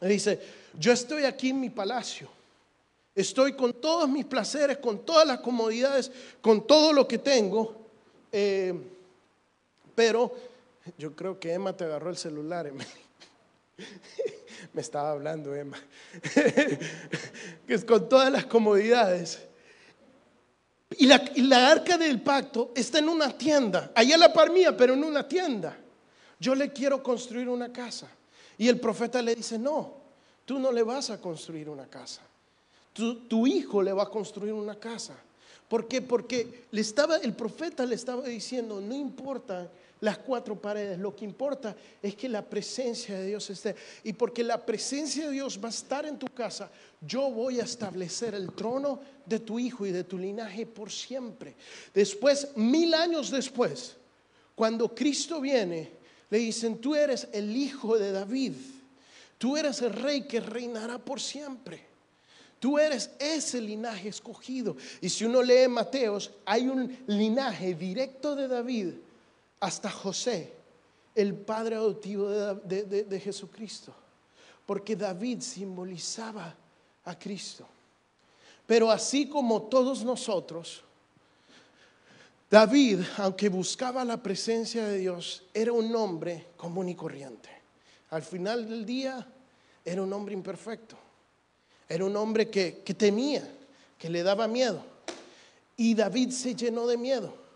le 0.00 0.08
dice, 0.08 0.40
yo 0.78 0.92
estoy 0.92 1.24
aquí 1.24 1.50
en 1.50 1.60
mi 1.60 1.70
palacio, 1.70 2.28
estoy 3.20 3.54
con 3.54 3.74
todos 3.74 4.08
mis 4.08 4.24
placeres, 4.24 4.78
con 4.78 5.04
todas 5.04 5.26
las 5.26 5.40
comodidades, 5.40 6.10
con 6.40 6.66
todo 6.66 6.92
lo 6.92 7.08
que 7.08 7.18
tengo, 7.18 7.76
eh, 8.30 8.72
pero 9.94 10.32
yo 10.96 11.14
creo 11.16 11.40
que 11.40 11.52
Emma 11.52 11.76
te 11.76 11.84
agarró 11.84 12.10
el 12.10 12.16
celular, 12.16 12.68
Emma. 12.68 12.84
Me 14.72 14.80
estaba 14.80 15.10
hablando 15.10 15.54
Emma. 15.54 15.78
que 17.66 17.74
es 17.74 17.84
con 17.84 18.08
todas 18.08 18.30
las 18.30 18.46
comodidades. 18.46 19.40
Y 20.96 21.06
la, 21.06 21.70
arca 21.70 21.98
del 21.98 22.22
pacto 22.22 22.72
está 22.74 23.00
en 23.00 23.08
una 23.08 23.36
tienda, 23.36 23.92
allá 23.94 24.16
la 24.16 24.32
par 24.32 24.50
mía, 24.50 24.76
pero 24.76 24.94
en 24.94 25.02
una 25.02 25.26
tienda. 25.26 25.76
Yo 26.38 26.54
le 26.54 26.72
quiero 26.72 27.02
construir 27.02 27.48
una 27.48 27.72
casa. 27.72 28.08
Y 28.56 28.68
el 28.68 28.78
profeta 28.78 29.20
le 29.20 29.34
dice, 29.34 29.58
no, 29.58 29.94
tú 30.44 30.58
no 30.58 30.70
le 30.70 30.82
vas 30.84 31.10
a 31.10 31.20
construir 31.20 31.68
una 31.68 31.86
casa. 31.86 32.22
Tu 33.28 33.46
hijo 33.46 33.82
le 33.82 33.92
va 33.92 34.04
a 34.04 34.10
construir 34.10 34.52
una 34.52 34.78
casa. 34.78 35.16
¿Por 35.68 35.86
qué? 35.86 36.00
Porque 36.00 36.64
le 36.70 36.80
estaba, 36.80 37.18
el 37.18 37.34
profeta 37.34 37.84
le 37.84 37.94
estaba 37.94 38.26
diciendo, 38.26 38.80
no 38.80 38.94
importa 38.94 39.70
las 40.00 40.18
cuatro 40.18 40.56
paredes. 40.60 40.98
Lo 40.98 41.14
que 41.14 41.24
importa 41.24 41.76
es 42.02 42.14
que 42.14 42.28
la 42.28 42.42
presencia 42.42 43.18
de 43.18 43.26
Dios 43.26 43.50
esté. 43.50 43.76
Y 44.04 44.12
porque 44.12 44.42
la 44.42 44.64
presencia 44.64 45.26
de 45.26 45.32
Dios 45.32 45.60
va 45.62 45.68
a 45.68 45.70
estar 45.70 46.06
en 46.06 46.18
tu 46.18 46.26
casa, 46.28 46.70
yo 47.00 47.30
voy 47.30 47.60
a 47.60 47.64
establecer 47.64 48.34
el 48.34 48.52
trono 48.52 49.00
de 49.26 49.40
tu 49.40 49.58
hijo 49.58 49.86
y 49.86 49.92
de 49.92 50.04
tu 50.04 50.18
linaje 50.18 50.66
por 50.66 50.90
siempre. 50.90 51.54
Después, 51.92 52.56
mil 52.56 52.94
años 52.94 53.30
después, 53.30 53.96
cuando 54.54 54.94
Cristo 54.94 55.40
viene, 55.40 55.90
le 56.30 56.38
dicen, 56.38 56.78
tú 56.78 56.94
eres 56.94 57.28
el 57.32 57.54
hijo 57.56 57.98
de 57.98 58.12
David. 58.12 58.54
Tú 59.38 59.56
eres 59.56 59.82
el 59.82 59.92
rey 59.92 60.22
que 60.22 60.40
reinará 60.40 60.98
por 60.98 61.20
siempre. 61.20 61.87
Tú 62.58 62.78
eres 62.78 63.10
ese 63.18 63.60
linaje 63.60 64.08
escogido. 64.08 64.76
Y 65.00 65.08
si 65.08 65.24
uno 65.24 65.42
lee 65.42 65.68
Mateos, 65.68 66.32
hay 66.44 66.68
un 66.68 66.96
linaje 67.06 67.74
directo 67.74 68.34
de 68.34 68.48
David 68.48 68.94
hasta 69.60 69.90
José, 69.90 70.52
el 71.14 71.34
padre 71.34 71.76
adoptivo 71.76 72.28
de, 72.28 73.20
Jesucristo, 73.22 73.94
porque 74.66 74.96
David 74.96 75.40
simbolizaba 75.40 76.54
a 77.04 77.18
Cristo. 77.18 77.66
Pero 78.66 78.90
así 78.90 79.28
como 79.28 79.62
todos 79.62 80.04
nosotros, 80.04 80.82
David, 82.50 83.00
aunque 83.18 83.48
buscaba 83.48 84.04
la 84.04 84.22
presencia 84.22 84.84
de 84.86 84.98
Dios, 84.98 85.44
era 85.54 85.72
un 85.72 85.94
hombre 85.94 86.48
común 86.56 86.88
y 86.88 86.94
corriente. 86.94 87.50
Al 88.10 88.22
final 88.22 88.68
del 88.68 88.84
día, 88.86 89.26
era 89.84 90.02
un 90.02 90.12
hombre 90.12 90.34
imperfecto. 90.34 91.07
Era 91.88 92.04
un 92.04 92.16
hombre 92.16 92.50
que, 92.50 92.82
que 92.84 92.94
temía, 92.94 93.48
que 93.98 94.10
le 94.10 94.22
daba 94.22 94.46
miedo. 94.46 94.82
Y 95.76 95.94
David 95.94 96.30
se 96.30 96.54
llenó 96.54 96.86
de 96.86 96.96
miedo. 96.96 97.48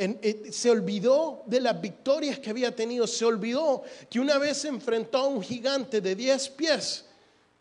Eh, 0.00 0.50
se 0.52 0.70
olvidó 0.70 1.42
de 1.46 1.60
las 1.60 1.80
victorias 1.80 2.38
que 2.38 2.50
había 2.50 2.74
tenido, 2.74 3.04
se 3.08 3.24
olvidó 3.24 3.82
que 4.08 4.20
una 4.20 4.38
vez 4.38 4.58
se 4.58 4.68
enfrentó 4.68 5.18
a 5.18 5.26
un 5.26 5.42
gigante 5.42 6.00
de 6.00 6.14
10 6.14 6.50
pies 6.50 7.04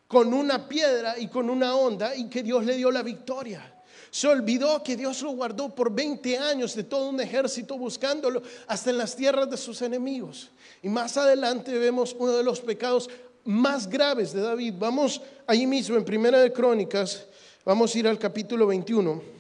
con 0.08 0.32
una 0.32 0.68
piedra 0.68 1.18
y 1.18 1.30
con 1.30 1.50
una 1.50 1.76
onda 1.76 2.16
y 2.16 2.30
que 2.30 2.44
Dios 2.44 2.64
le 2.64 2.76
dio 2.76 2.92
la 2.92 3.02
victoria. 3.02 3.74
Se 4.12 4.28
olvidó 4.28 4.84
que 4.84 4.96
Dios 4.96 5.24
lo 5.24 5.32
guardó 5.32 5.74
por 5.74 5.92
20 5.92 6.38
años 6.38 6.76
de 6.76 6.84
todo 6.84 7.10
un 7.10 7.20
ejército 7.20 7.76
buscándolo 7.76 8.44
hasta 8.68 8.92
en 8.92 9.00
las 9.00 9.16
tierras 9.16 9.50
de 9.50 9.58
sus 9.58 9.82
enemigos. 9.82 10.52
Y 10.84 10.90
más 10.90 11.18
adelante 11.18 11.78
vemos 11.80 12.16
uno 12.18 12.34
de 12.34 12.44
los 12.44 12.62
pecados 12.62 13.10
más 13.48 13.90
graves 13.90 14.32
de 14.34 14.42
David. 14.42 14.76
Vamos 14.78 15.20
allí 15.48 15.66
mismo 15.66 15.98
en 15.98 16.06
Primera 16.06 16.40
de 16.40 16.54
Crónicas, 16.54 17.26
vamos 17.66 17.96
a 17.96 17.98
ir 18.00 18.08
al 18.08 18.20
capítulo 18.20 18.68
21 18.68 19.38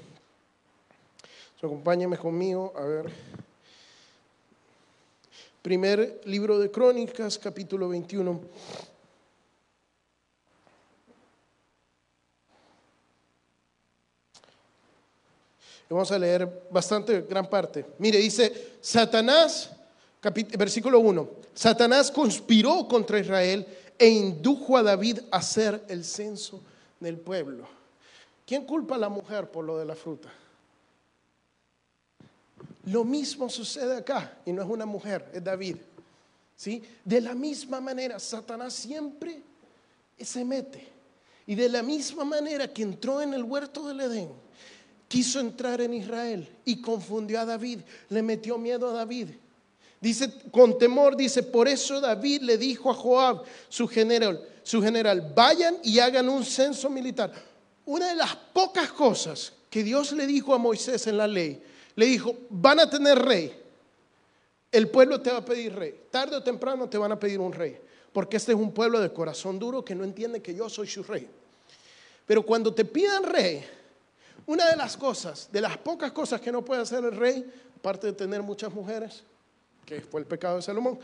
acompáñame 1.65 2.17
conmigo 2.17 2.73
a 2.75 2.85
ver. 2.85 3.11
Primer 5.61 6.21
libro 6.25 6.59
de 6.59 6.69
Crónicas, 6.71 7.37
capítulo 7.37 7.89
21. 7.89 8.39
Vamos 15.89 16.11
a 16.11 16.19
leer 16.19 16.67
bastante, 16.69 17.21
gran 17.21 17.49
parte. 17.49 17.85
Mire, 17.97 18.19
dice, 18.19 18.75
Satanás, 18.81 19.71
versículo 20.57 20.99
1, 20.99 21.29
Satanás 21.53 22.11
conspiró 22.11 22.87
contra 22.87 23.19
Israel 23.19 23.65
e 23.97 24.07
indujo 24.09 24.77
a 24.77 24.83
David 24.83 25.19
a 25.31 25.37
hacer 25.37 25.83
el 25.87 26.03
censo 26.03 26.61
del 26.99 27.17
pueblo. 27.17 27.67
¿Quién 28.45 28.65
culpa 28.65 28.95
a 28.95 28.99
la 28.99 29.09
mujer 29.09 29.49
por 29.51 29.65
lo 29.65 29.77
de 29.77 29.85
la 29.85 29.95
fruta? 29.95 30.29
Lo 32.85 33.03
mismo 33.03 33.49
sucede 33.49 33.97
acá, 33.97 34.37
y 34.45 34.53
no 34.53 34.61
es 34.61 34.69
una 34.69 34.85
mujer, 34.85 35.29
es 35.33 35.43
David. 35.43 35.77
¿Sí? 36.55 36.81
De 37.03 37.21
la 37.21 37.35
misma 37.35 37.81
manera, 37.81 38.19
Satanás 38.19 38.73
siempre 38.73 39.41
se 40.19 40.43
mete. 40.45 40.87
Y 41.45 41.55
de 41.55 41.69
la 41.69 41.83
misma 41.83 42.23
manera 42.23 42.71
que 42.73 42.81
entró 42.81 43.21
en 43.21 43.33
el 43.33 43.43
huerto 43.43 43.87
del 43.87 44.01
Edén, 44.01 44.29
quiso 45.07 45.39
entrar 45.39 45.81
en 45.81 45.93
Israel 45.93 46.49
y 46.65 46.81
confundió 46.81 47.39
a 47.39 47.45
David, 47.45 47.79
le 48.09 48.21
metió 48.21 48.57
miedo 48.57 48.89
a 48.89 48.93
David. 48.93 49.29
Dice, 49.99 50.31
con 50.51 50.77
temor, 50.77 51.17
dice, 51.17 51.43
por 51.43 51.67
eso 51.67 51.99
David 51.99 52.41
le 52.43 52.57
dijo 52.57 52.91
a 52.91 52.93
Joab, 52.93 53.43
su 53.67 53.87
general, 53.87 54.45
su 54.61 54.81
general, 54.81 55.33
vayan 55.35 55.77
y 55.83 55.99
hagan 55.99 56.29
un 56.29 56.45
censo 56.45 56.89
militar. 56.89 57.31
Una 57.85 58.09
de 58.09 58.15
las 58.15 58.35
pocas 58.35 58.91
cosas 58.91 59.53
que 59.69 59.83
Dios 59.83 60.11
le 60.11 60.27
dijo 60.27 60.53
a 60.53 60.57
Moisés 60.57 61.07
en 61.07 61.17
la 61.17 61.27
ley, 61.27 61.61
le 61.95 62.05
dijo, 62.05 62.35
van 62.49 62.79
a 62.79 62.89
tener 62.89 63.17
rey. 63.17 63.53
El 64.71 64.89
pueblo 64.89 65.19
te 65.21 65.31
va 65.31 65.37
a 65.37 65.45
pedir 65.45 65.73
rey. 65.73 65.99
Tarde 66.11 66.35
o 66.35 66.43
temprano 66.43 66.87
te 66.87 66.97
van 66.97 67.11
a 67.11 67.19
pedir 67.19 67.39
un 67.39 67.51
rey. 67.51 67.79
Porque 68.13 68.37
este 68.37 68.51
es 68.51 68.57
un 68.57 68.71
pueblo 68.71 68.99
de 68.99 69.11
corazón 69.11 69.57
duro 69.57 69.83
que 69.83 69.95
no 69.95 70.03
entiende 70.03 70.41
que 70.41 70.53
yo 70.53 70.69
soy 70.69 70.87
su 70.87 71.03
rey. 71.03 71.27
Pero 72.25 72.43
cuando 72.43 72.73
te 72.73 72.85
pidan 72.85 73.23
rey, 73.23 73.63
una 74.45 74.69
de 74.69 74.75
las 74.75 74.95
cosas, 74.95 75.49
de 75.51 75.61
las 75.61 75.77
pocas 75.77 76.11
cosas 76.11 76.39
que 76.41 76.51
no 76.51 76.63
puede 76.63 76.81
hacer 76.81 77.03
el 77.03 77.15
rey, 77.15 77.45
aparte 77.77 78.07
de 78.07 78.13
tener 78.13 78.43
muchas 78.43 78.73
mujeres, 78.73 79.23
que 79.87 80.01
fue 80.01 80.19
el 80.19 80.27
pecado 80.27 80.57
de 80.57 80.61
Salomón, 80.61 80.99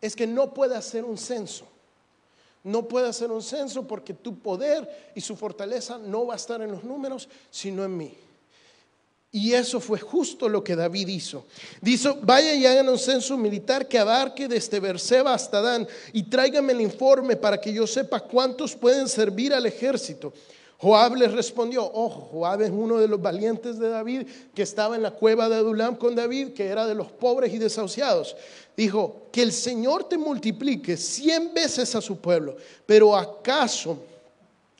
es 0.00 0.16
que 0.16 0.26
no 0.26 0.52
puede 0.52 0.76
hacer 0.76 1.04
un 1.04 1.16
censo. 1.16 1.66
No 2.64 2.88
puede 2.88 3.08
hacer 3.08 3.30
un 3.30 3.42
censo 3.42 3.86
porque 3.86 4.12
tu 4.12 4.38
poder 4.38 5.12
y 5.14 5.20
su 5.20 5.36
fortaleza 5.36 5.98
no 5.98 6.26
va 6.26 6.34
a 6.34 6.36
estar 6.36 6.60
en 6.60 6.72
los 6.72 6.82
números, 6.82 7.28
sino 7.50 7.84
en 7.84 7.96
mí. 7.96 8.14
Y 9.30 9.52
eso 9.52 9.80
fue 9.80 9.98
justo 9.98 10.48
lo 10.48 10.64
que 10.64 10.74
David 10.74 11.08
hizo. 11.08 11.46
Dice, 11.80 12.14
vaya 12.22 12.54
y 12.54 12.66
hagan 12.66 12.88
un 12.88 12.98
censo 12.98 13.36
militar 13.36 13.86
que 13.86 13.98
abarque 13.98 14.48
desde 14.48 14.80
Berseba 14.80 15.34
hasta 15.34 15.60
Dan 15.60 15.86
y 16.12 16.24
tráigame 16.24 16.72
el 16.72 16.80
informe 16.80 17.36
para 17.36 17.60
que 17.60 17.72
yo 17.72 17.86
sepa 17.86 18.20
cuántos 18.20 18.74
pueden 18.74 19.08
servir 19.08 19.52
al 19.52 19.66
ejército. 19.66 20.32
Joab 20.78 21.16
les 21.16 21.32
respondió, 21.32 21.84
ojo, 21.84 22.28
Joab 22.32 22.62
es 22.62 22.70
uno 22.70 22.98
de 22.98 23.08
los 23.08 23.20
valientes 23.20 23.78
de 23.78 23.88
David 23.88 24.26
que 24.54 24.62
estaba 24.62 24.96
en 24.96 25.02
la 25.02 25.12
cueva 25.12 25.48
de 25.48 25.56
Adulam 25.56 25.96
con 25.96 26.14
David, 26.14 26.52
que 26.52 26.66
era 26.66 26.86
de 26.86 26.94
los 26.94 27.10
pobres 27.10 27.54
y 27.54 27.58
desahuciados. 27.58 28.36
Dijo, 28.76 29.28
que 29.30 29.42
el 29.42 29.52
Señor 29.52 30.04
te 30.04 30.18
multiplique 30.18 30.96
cien 30.96 31.54
veces 31.54 31.94
a 31.94 32.00
su 32.00 32.18
pueblo, 32.18 32.56
pero 32.86 33.16
¿acaso 33.16 33.98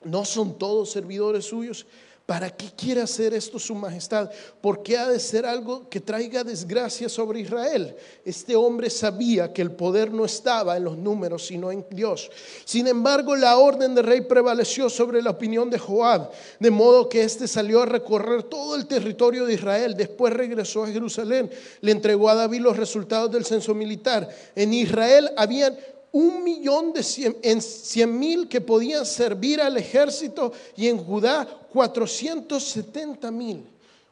no 0.04 0.24
son 0.24 0.58
todos 0.58 0.90
servidores 0.90 1.46
suyos? 1.46 1.86
¿Para 2.26 2.48
qué 2.48 2.70
quiere 2.74 3.02
hacer 3.02 3.34
esto 3.34 3.58
su 3.58 3.74
majestad? 3.74 4.30
¿Por 4.62 4.82
qué 4.82 4.96
ha 4.96 5.06
de 5.06 5.20
ser 5.20 5.44
algo 5.44 5.90
que 5.90 6.00
traiga 6.00 6.42
desgracia 6.42 7.06
sobre 7.06 7.40
Israel? 7.40 7.94
Este 8.24 8.56
hombre 8.56 8.88
sabía 8.88 9.52
que 9.52 9.60
el 9.60 9.72
poder 9.72 10.10
no 10.10 10.24
estaba 10.24 10.74
en 10.78 10.84
los 10.84 10.96
números, 10.96 11.46
sino 11.46 11.70
en 11.70 11.84
Dios. 11.90 12.30
Sin 12.64 12.86
embargo, 12.86 13.36
la 13.36 13.58
orden 13.58 13.94
del 13.94 14.06
rey 14.06 14.22
prevaleció 14.22 14.88
sobre 14.88 15.20
la 15.20 15.32
opinión 15.32 15.68
de 15.68 15.78
Joab, 15.78 16.30
de 16.58 16.70
modo 16.70 17.10
que 17.10 17.24
éste 17.24 17.46
salió 17.46 17.82
a 17.82 17.86
recorrer 17.86 18.44
todo 18.44 18.74
el 18.74 18.86
territorio 18.86 19.44
de 19.44 19.52
Israel. 19.54 19.94
Después 19.94 20.32
regresó 20.32 20.84
a 20.84 20.88
Jerusalén, 20.88 21.50
le 21.82 21.92
entregó 21.92 22.30
a 22.30 22.34
David 22.34 22.62
los 22.62 22.78
resultados 22.78 23.30
del 23.30 23.44
censo 23.44 23.74
militar. 23.74 24.26
En 24.54 24.72
Israel 24.72 25.30
habían 25.36 25.76
un 26.14 26.44
millón 26.44 26.92
de 26.92 27.02
cien, 27.02 27.36
en 27.42 27.60
cien 27.60 28.16
mil 28.16 28.48
que 28.48 28.60
podían 28.60 29.04
servir 29.04 29.60
al 29.60 29.76
ejército 29.76 30.52
y 30.76 30.86
en 30.86 30.98
Judá 30.98 31.44
470 31.72 33.32
mil. 33.32 33.66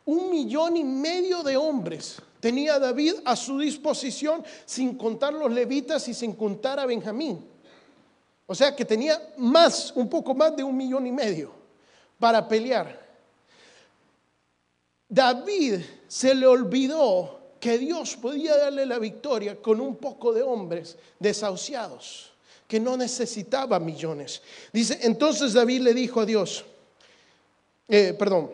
Un 0.05 0.29
millón 0.29 0.77
y 0.77 0.83
medio 0.83 1.45
de 1.45 1.57
hombres 1.57 2.17
tenía 2.41 2.81
David 2.81 3.15
a 3.25 3.37
su 3.37 3.57
disposición 3.57 4.43
sin 4.67 4.99
contar 4.99 5.33
los 5.33 5.53
levitas 5.53 6.09
y 6.09 6.15
sin 6.15 6.33
contar 6.33 6.81
a 6.81 6.87
Benjamín. 6.87 7.39
O 8.49 8.55
sea 8.55 8.75
que 8.75 8.85
tenía 8.85 9.23
más, 9.37 9.93
un 9.95 10.09
poco 10.09 10.35
más 10.35 10.57
de 10.57 10.65
un 10.65 10.77
millón 10.77 11.07
y 11.07 11.13
medio 11.13 11.53
para 12.19 12.49
pelear. 12.49 13.01
David 15.09 15.83
se 16.09 16.35
le 16.35 16.49
olvidó 16.49 17.42
que 17.63 17.79
Dios 17.79 18.17
podía 18.17 18.57
darle 18.57 18.85
la 18.85 18.99
victoria 18.99 19.55
con 19.55 19.81
un 19.81 19.95
poco 19.95 20.33
de 20.33 20.43
hombres 20.43 20.97
desahuciados, 21.21 22.33
que 22.67 22.81
no 22.81 22.97
necesitaba 22.97 23.79
millones. 23.79 24.43
Dice, 24.73 24.99
entonces 25.03 25.53
David 25.53 25.83
le 25.83 25.95
dijo 25.95 26.21
a 26.21 26.27
Dios, 26.27 26.65
eh, 27.87 28.17
perdón, 28.19 28.51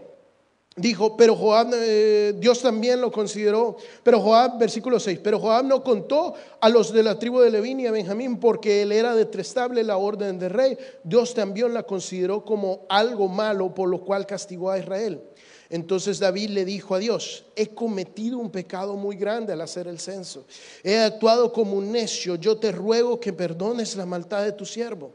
dijo, 0.77 1.16
pero 1.16 1.35
Joab, 1.35 1.71
eh, 1.73 2.35
Dios 2.37 2.61
también 2.61 3.01
lo 3.01 3.11
consideró, 3.11 3.79
pero 4.03 4.21
Joab, 4.21 4.59
versículo 4.59 5.01
6, 5.01 5.21
pero 5.25 5.40
Joab 5.40 5.64
no 5.64 5.83
contó 5.83 6.35
a 6.61 6.68
los 6.68 6.92
de 6.92 7.03
la 7.03 7.18
tribu 7.18 7.40
de 7.40 7.51
Levín 7.51 7.81
y 7.81 7.87
a 7.87 7.92
Benjamín 7.92 8.38
porque 8.38 8.83
él 8.83 8.92
era 8.92 9.14
detestable 9.14 9.85
la 9.85 9.97
orden 9.97 10.38
del 10.38 10.51
rey. 10.51 10.77
Dios 11.03 11.33
también 11.33 11.73
la 11.73 11.85
consideró 11.85 12.44
como 12.44 12.83
algo 12.90 13.27
malo, 13.27 13.75
por 13.75 13.88
lo 13.88 14.03
cual 14.03 14.27
castigó 14.27 14.71
a 14.71 14.79
Israel. 14.79 15.23
Entonces 15.70 16.18
David 16.18 16.50
le 16.50 16.64
dijo 16.64 16.94
a 16.94 16.98
Dios, 16.98 17.44
he 17.54 17.68
cometido 17.68 18.38
un 18.38 18.50
pecado 18.50 18.96
muy 18.96 19.16
grande 19.16 19.52
al 19.52 19.61
hacer 19.61 19.87
el 19.87 19.98
censo. 19.98 20.46
He 20.83 20.98
actuado 20.98 21.52
como 21.52 21.74
un 21.74 21.92
necio. 21.92 22.37
Yo 22.37 22.57
te 22.57 22.72
ruego 22.72 23.20
que 23.20 23.35
perdones 23.35 23.94
la 23.96 24.07
maldad 24.07 24.44
de 24.44 24.52
tu 24.52 24.64
siervo. 24.64 25.12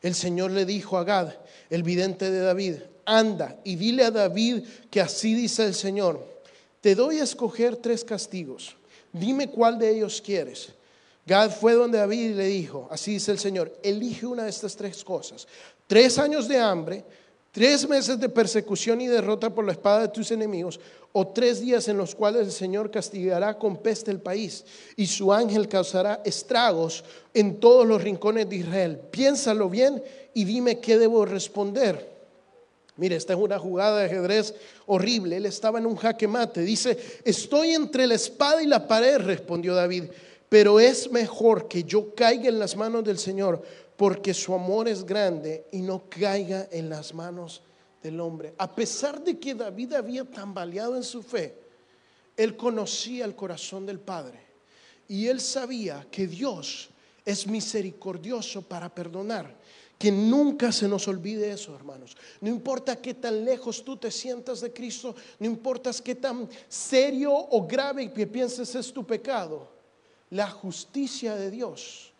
El 0.00 0.14
Señor 0.14 0.52
le 0.52 0.64
dijo 0.64 0.96
a 0.96 1.04
Gad, 1.04 1.32
el 1.70 1.82
vidente 1.82 2.30
de 2.30 2.38
David, 2.38 2.74
anda 3.04 3.58
y 3.64 3.76
dile 3.76 4.04
a 4.04 4.10
David 4.10 4.62
que 4.90 5.00
así 5.00 5.34
dice 5.34 5.64
el 5.64 5.74
Señor, 5.74 6.24
te 6.80 6.94
doy 6.94 7.18
a 7.18 7.24
escoger 7.24 7.76
tres 7.76 8.04
castigos. 8.04 8.76
Dime 9.12 9.48
cuál 9.48 9.78
de 9.78 9.90
ellos 9.90 10.22
quieres. 10.24 10.68
Gad 11.24 11.50
fue 11.50 11.72
donde 11.72 11.98
David 11.98 12.30
y 12.30 12.34
le 12.34 12.46
dijo, 12.46 12.86
así 12.90 13.14
dice 13.14 13.32
el 13.32 13.40
Señor, 13.40 13.76
elige 13.82 14.26
una 14.26 14.44
de 14.44 14.50
estas 14.50 14.76
tres 14.76 15.02
cosas. 15.02 15.48
Tres 15.88 16.18
años 16.18 16.46
de 16.46 16.58
hambre 16.58 17.04
tres 17.56 17.88
meses 17.88 18.20
de 18.20 18.28
persecución 18.28 19.00
y 19.00 19.06
derrota 19.06 19.48
por 19.48 19.64
la 19.64 19.72
espada 19.72 20.02
de 20.02 20.08
tus 20.08 20.30
enemigos, 20.30 20.78
o 21.14 21.28
tres 21.28 21.58
días 21.58 21.88
en 21.88 21.96
los 21.96 22.14
cuales 22.14 22.42
el 22.42 22.52
Señor 22.52 22.90
castigará 22.90 23.58
con 23.58 23.78
peste 23.78 24.10
el 24.10 24.20
país 24.20 24.62
y 24.94 25.06
su 25.06 25.32
ángel 25.32 25.66
causará 25.66 26.20
estragos 26.22 27.02
en 27.32 27.58
todos 27.58 27.86
los 27.86 28.02
rincones 28.02 28.50
de 28.50 28.56
Israel. 28.56 29.00
Piénsalo 29.10 29.70
bien 29.70 30.02
y 30.34 30.44
dime 30.44 30.80
qué 30.80 30.98
debo 30.98 31.24
responder. 31.24 32.14
Mire, 32.96 33.16
esta 33.16 33.32
es 33.32 33.38
una 33.38 33.58
jugada 33.58 34.00
de 34.00 34.04
ajedrez 34.04 34.54
horrible. 34.84 35.38
Él 35.38 35.46
estaba 35.46 35.78
en 35.78 35.86
un 35.86 35.96
jaque 35.96 36.28
mate. 36.28 36.60
Dice, 36.60 36.98
estoy 37.24 37.70
entre 37.70 38.06
la 38.06 38.16
espada 38.16 38.62
y 38.62 38.66
la 38.66 38.86
pared, 38.86 39.16
respondió 39.16 39.74
David, 39.74 40.04
pero 40.50 40.78
es 40.78 41.10
mejor 41.10 41.68
que 41.68 41.84
yo 41.84 42.14
caiga 42.14 42.50
en 42.50 42.58
las 42.58 42.76
manos 42.76 43.02
del 43.02 43.16
Señor 43.16 43.62
porque 43.96 44.34
su 44.34 44.54
amor 44.54 44.88
es 44.88 45.04
grande 45.04 45.66
y 45.72 45.80
no 45.80 46.04
caiga 46.08 46.68
en 46.70 46.88
las 46.88 47.14
manos 47.14 47.62
del 48.02 48.20
hombre. 48.20 48.54
A 48.58 48.74
pesar 48.74 49.22
de 49.22 49.38
que 49.38 49.54
David 49.54 49.94
había 49.94 50.24
tambaleado 50.24 50.96
en 50.96 51.02
su 51.02 51.22
fe, 51.22 51.58
él 52.36 52.56
conocía 52.56 53.24
el 53.24 53.34
corazón 53.34 53.86
del 53.86 53.98
Padre 53.98 54.40
y 55.08 55.26
él 55.26 55.40
sabía 55.40 56.06
que 56.10 56.26
Dios 56.26 56.90
es 57.24 57.46
misericordioso 57.46 58.62
para 58.62 58.94
perdonar. 58.94 59.56
Que 59.98 60.12
nunca 60.12 60.72
se 60.72 60.86
nos 60.86 61.08
olvide 61.08 61.50
eso, 61.50 61.74
hermanos. 61.74 62.18
No 62.42 62.50
importa 62.50 63.00
qué 63.00 63.14
tan 63.14 63.46
lejos 63.46 63.82
tú 63.82 63.96
te 63.96 64.10
sientas 64.10 64.60
de 64.60 64.70
Cristo, 64.70 65.16
no 65.38 65.46
importa 65.46 65.90
qué 66.04 66.14
tan 66.16 66.46
serio 66.68 67.32
o 67.32 67.66
grave 67.66 68.12
que 68.12 68.26
pienses 68.26 68.74
es 68.74 68.92
tu 68.92 69.06
pecado, 69.06 69.72
la 70.28 70.50
justicia 70.50 71.34
de 71.34 71.50
Dios 71.50 72.12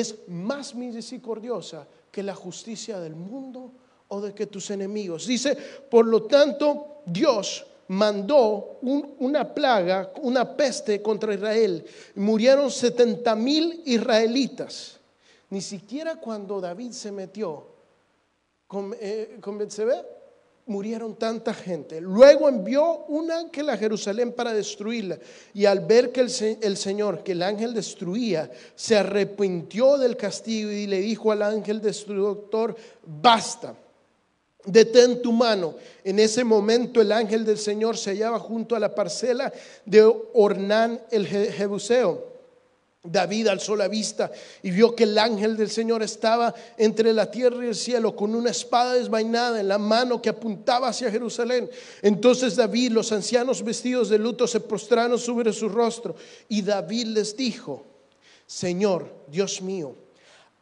es 0.00 0.28
más 0.28 0.74
misericordiosa 0.74 1.86
que 2.10 2.22
la 2.22 2.34
justicia 2.34 3.00
del 3.00 3.14
mundo 3.14 3.72
o 4.08 4.20
de 4.20 4.34
que 4.34 4.46
tus 4.46 4.70
enemigos. 4.70 5.26
Dice, 5.26 5.56
por 5.90 6.06
lo 6.06 6.24
tanto, 6.24 7.02
Dios 7.06 7.66
mandó 7.88 8.78
una 8.82 9.54
plaga, 9.54 10.12
una 10.22 10.56
peste 10.56 11.00
contra 11.00 11.34
Israel. 11.34 11.84
Murieron 12.16 12.70
70 12.70 13.34
mil 13.36 13.82
israelitas. 13.86 14.98
Ni 15.50 15.60
siquiera 15.60 16.16
cuando 16.16 16.60
David 16.60 16.92
se 16.92 17.12
metió 17.12 17.66
con, 18.66 18.94
eh, 19.00 19.38
murieron 20.66 21.14
tanta 21.14 21.54
gente. 21.54 22.00
Luego 22.00 22.48
envió 22.48 23.04
un 23.06 23.30
ángel 23.30 23.70
a 23.70 23.76
Jerusalén 23.76 24.32
para 24.32 24.52
destruirla. 24.52 25.18
Y 25.54 25.64
al 25.64 25.80
ver 25.80 26.12
que 26.12 26.20
el, 26.20 26.76
Señor, 26.76 27.22
que 27.22 27.32
el 27.32 27.42
ángel 27.42 27.72
destruía, 27.72 28.50
se 28.74 28.96
arrepintió 28.96 29.96
del 29.96 30.16
castigo 30.16 30.70
y 30.70 30.86
le 30.86 31.00
dijo 31.00 31.30
al 31.30 31.42
ángel 31.42 31.80
destructor, 31.80 32.76
basta. 33.04 33.76
Detén 34.64 35.22
tu 35.22 35.32
mano. 35.32 35.76
En 36.02 36.18
ese 36.18 36.42
momento 36.42 37.00
el 37.00 37.12
ángel 37.12 37.44
del 37.44 37.58
Señor 37.58 37.96
se 37.96 38.10
hallaba 38.10 38.40
junto 38.40 38.74
a 38.74 38.80
la 38.80 38.92
parcela 38.92 39.52
de 39.84 40.02
Ornán 40.34 41.00
el 41.10 41.26
Jebuseo 41.26 42.35
David 43.10 43.48
alzó 43.48 43.76
la 43.76 43.88
vista 43.88 44.30
y 44.62 44.70
vio 44.70 44.94
que 44.94 45.04
el 45.04 45.18
ángel 45.18 45.56
del 45.56 45.70
Señor 45.70 46.02
estaba 46.02 46.54
entre 46.76 47.12
la 47.12 47.30
tierra 47.30 47.64
y 47.64 47.68
el 47.68 47.74
cielo 47.74 48.14
con 48.14 48.34
una 48.34 48.50
espada 48.50 48.94
desvainada 48.94 49.60
en 49.60 49.68
la 49.68 49.78
mano 49.78 50.20
que 50.20 50.28
apuntaba 50.28 50.88
hacia 50.88 51.10
Jerusalén. 51.10 51.70
Entonces 52.02 52.56
David, 52.56 52.92
los 52.92 53.12
ancianos 53.12 53.62
vestidos 53.62 54.08
de 54.08 54.18
luto, 54.18 54.46
se 54.46 54.60
prostraron 54.60 55.18
sobre 55.18 55.52
su 55.52 55.68
rostro 55.68 56.16
y 56.48 56.62
David 56.62 57.06
les 57.08 57.36
dijo, 57.36 57.84
Señor, 58.46 59.12
Dios 59.28 59.62
mío, 59.62 59.94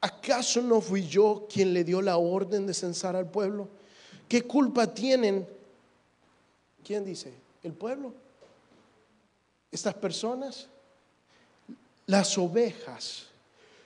¿acaso 0.01 0.61
no 0.63 0.81
fui 0.81 1.07
yo 1.07 1.47
quien 1.53 1.73
le 1.73 1.85
dio 1.85 2.03
la 2.03 2.17
orden 2.17 2.67
de 2.67 2.75
censar 2.75 3.17
al 3.17 3.31
pueblo? 3.31 3.69
¿Qué 4.29 4.43
culpa 4.43 4.93
tienen? 4.93 5.47
¿Quién 6.85 7.05
dice? 7.05 7.33
¿El 7.63 7.73
pueblo? 7.73 8.13
¿Estas 9.71 9.95
personas? 9.95 10.69
Las 12.07 12.37
ovejas. 12.39 13.27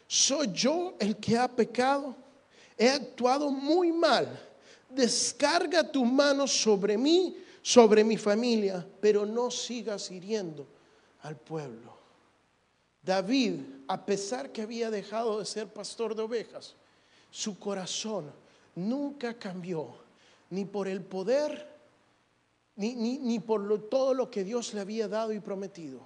¿Soy 0.06 0.50
yo 0.52 0.94
el 0.98 1.16
que 1.16 1.36
ha 1.36 1.48
pecado? 1.48 2.16
He 2.76 2.88
actuado 2.88 3.50
muy 3.50 3.92
mal. 3.92 4.40
Descarga 4.88 5.90
tu 5.90 6.04
mano 6.04 6.46
sobre 6.46 6.96
mí, 6.96 7.36
sobre 7.62 8.02
mi 8.02 8.16
familia, 8.16 8.86
pero 9.00 9.26
no 9.26 9.50
sigas 9.50 10.10
hiriendo 10.10 10.66
al 11.22 11.36
pueblo. 11.36 11.98
David, 13.02 13.60
a 13.86 14.04
pesar 14.04 14.50
que 14.50 14.62
había 14.62 14.90
dejado 14.90 15.38
de 15.38 15.44
ser 15.44 15.68
pastor 15.68 16.14
de 16.14 16.22
ovejas, 16.22 16.74
su 17.30 17.58
corazón 17.58 18.32
nunca 18.74 19.34
cambió, 19.34 19.94
ni 20.50 20.64
por 20.64 20.88
el 20.88 21.02
poder, 21.02 21.68
ni, 22.76 23.38
por 23.40 23.88
todo 23.88 24.14
lo 24.14 24.30
que 24.30 24.44
Dios 24.44 24.72
le 24.72 24.80
había 24.80 25.08
dado 25.08 25.32
y 25.32 25.40
prometido. 25.40 26.00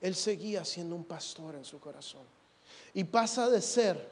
Él 0.00 0.14
seguía 0.14 0.64
siendo 0.64 0.94
un 0.94 1.04
pastor 1.04 1.54
en 1.54 1.64
su 1.64 1.80
corazón. 1.80 2.22
Y 2.94 3.04
pasa 3.04 3.48
de 3.48 3.60
ser 3.60 4.08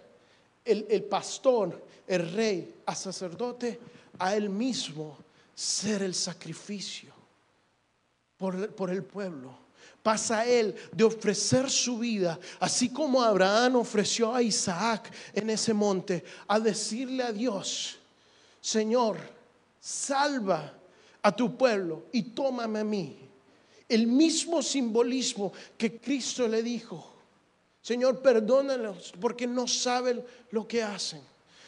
el, 0.64 0.86
el 0.88 1.04
pastor, 1.04 1.84
el 2.06 2.32
rey, 2.32 2.74
a 2.86 2.94
sacerdote, 2.94 3.78
a 4.18 4.34
él 4.36 4.48
mismo 4.48 5.18
ser 5.54 6.02
el 6.02 6.14
sacrificio 6.14 7.12
por, 8.36 8.74
por 8.74 8.90
el 8.90 9.02
pueblo 9.02 9.66
pasa 10.06 10.46
él 10.46 10.72
de 10.92 11.02
ofrecer 11.02 11.68
su 11.68 11.98
vida, 11.98 12.38
así 12.60 12.90
como 12.90 13.20
Abraham 13.20 13.74
ofreció 13.74 14.32
a 14.32 14.40
Isaac 14.40 15.12
en 15.34 15.50
ese 15.50 15.74
monte, 15.74 16.22
a 16.46 16.60
decirle 16.60 17.24
a 17.24 17.32
Dios, 17.32 17.98
Señor, 18.60 19.18
salva 19.80 20.72
a 21.20 21.34
tu 21.34 21.56
pueblo 21.56 22.04
y 22.12 22.22
tómame 22.22 22.78
a 22.78 22.84
mí. 22.84 23.25
El 23.88 24.06
mismo 24.06 24.62
simbolismo 24.62 25.52
que 25.76 25.98
Cristo 25.98 26.48
le 26.48 26.62
dijo, 26.62 27.14
Señor, 27.82 28.20
perdónalos 28.20 29.12
porque 29.20 29.46
no 29.46 29.68
saben 29.68 30.24
lo 30.50 30.66
que 30.66 30.82
hacen. 30.82 31.20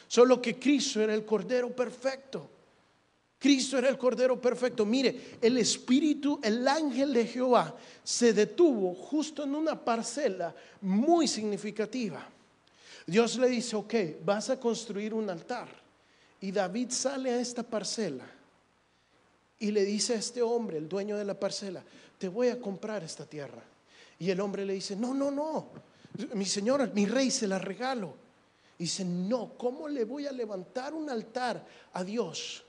Solo 0.07 0.41
que 0.41 0.59
Cristo 0.59 1.01
era 1.01 1.13
el 1.13 1.23
Cordero 1.23 1.73
perfecto 1.75 2.49
Cristo 3.39 3.77
era 3.77 3.87
el 3.87 3.97
Cordero 3.97 4.39
perfecto. 4.39 4.85
Mire, 4.85 5.37
el 5.41 5.57
Espíritu, 5.57 6.39
el 6.43 6.67
ángel 6.67 7.13
de 7.13 7.25
Jehová 7.25 7.73
se 8.03 8.33
detuvo 8.33 8.93
justo 8.93 9.45
en 9.45 9.55
una 9.55 9.79
parcela 9.79 10.53
muy 10.81 11.25
significativa. 11.25 12.27
Dios 13.07 13.37
le 13.37 13.47
dice, 13.47 13.77
ok, 13.77 13.93
vas 14.25 14.49
a 14.49 14.59
construir 14.59 15.13
un 15.13 15.29
altar. 15.29 15.69
Y 16.41 16.51
David 16.51 16.89
sale 16.91 17.31
a 17.31 17.39
esta 17.39 17.63
parcela 17.63 18.29
y 19.57 19.71
le 19.71 19.85
dice 19.85 20.13
a 20.13 20.17
este 20.17 20.41
hombre, 20.41 20.77
el 20.77 20.89
dueño 20.89 21.17
de 21.17 21.25
la 21.25 21.39
parcela, 21.39 21.81
te 22.19 22.27
voy 22.27 22.49
a 22.49 22.61
comprar 22.61 23.03
esta 23.03 23.25
tierra. 23.25 23.63
Y 24.19 24.29
el 24.29 24.39
hombre 24.39 24.63
le 24.63 24.73
dice, 24.73 24.95
no, 24.95 25.15
no, 25.15 25.31
no, 25.31 25.69
mi 26.35 26.45
señora, 26.45 26.85
mi 26.93 27.07
rey, 27.07 27.31
se 27.31 27.47
la 27.47 27.57
regalo. 27.57 28.13
Y 28.77 28.83
dice, 28.83 29.03
no, 29.03 29.53
¿cómo 29.57 29.87
le 29.87 30.03
voy 30.03 30.27
a 30.27 30.31
levantar 30.31 30.93
un 30.93 31.09
altar 31.09 31.65
a 31.93 32.03
Dios? 32.03 32.63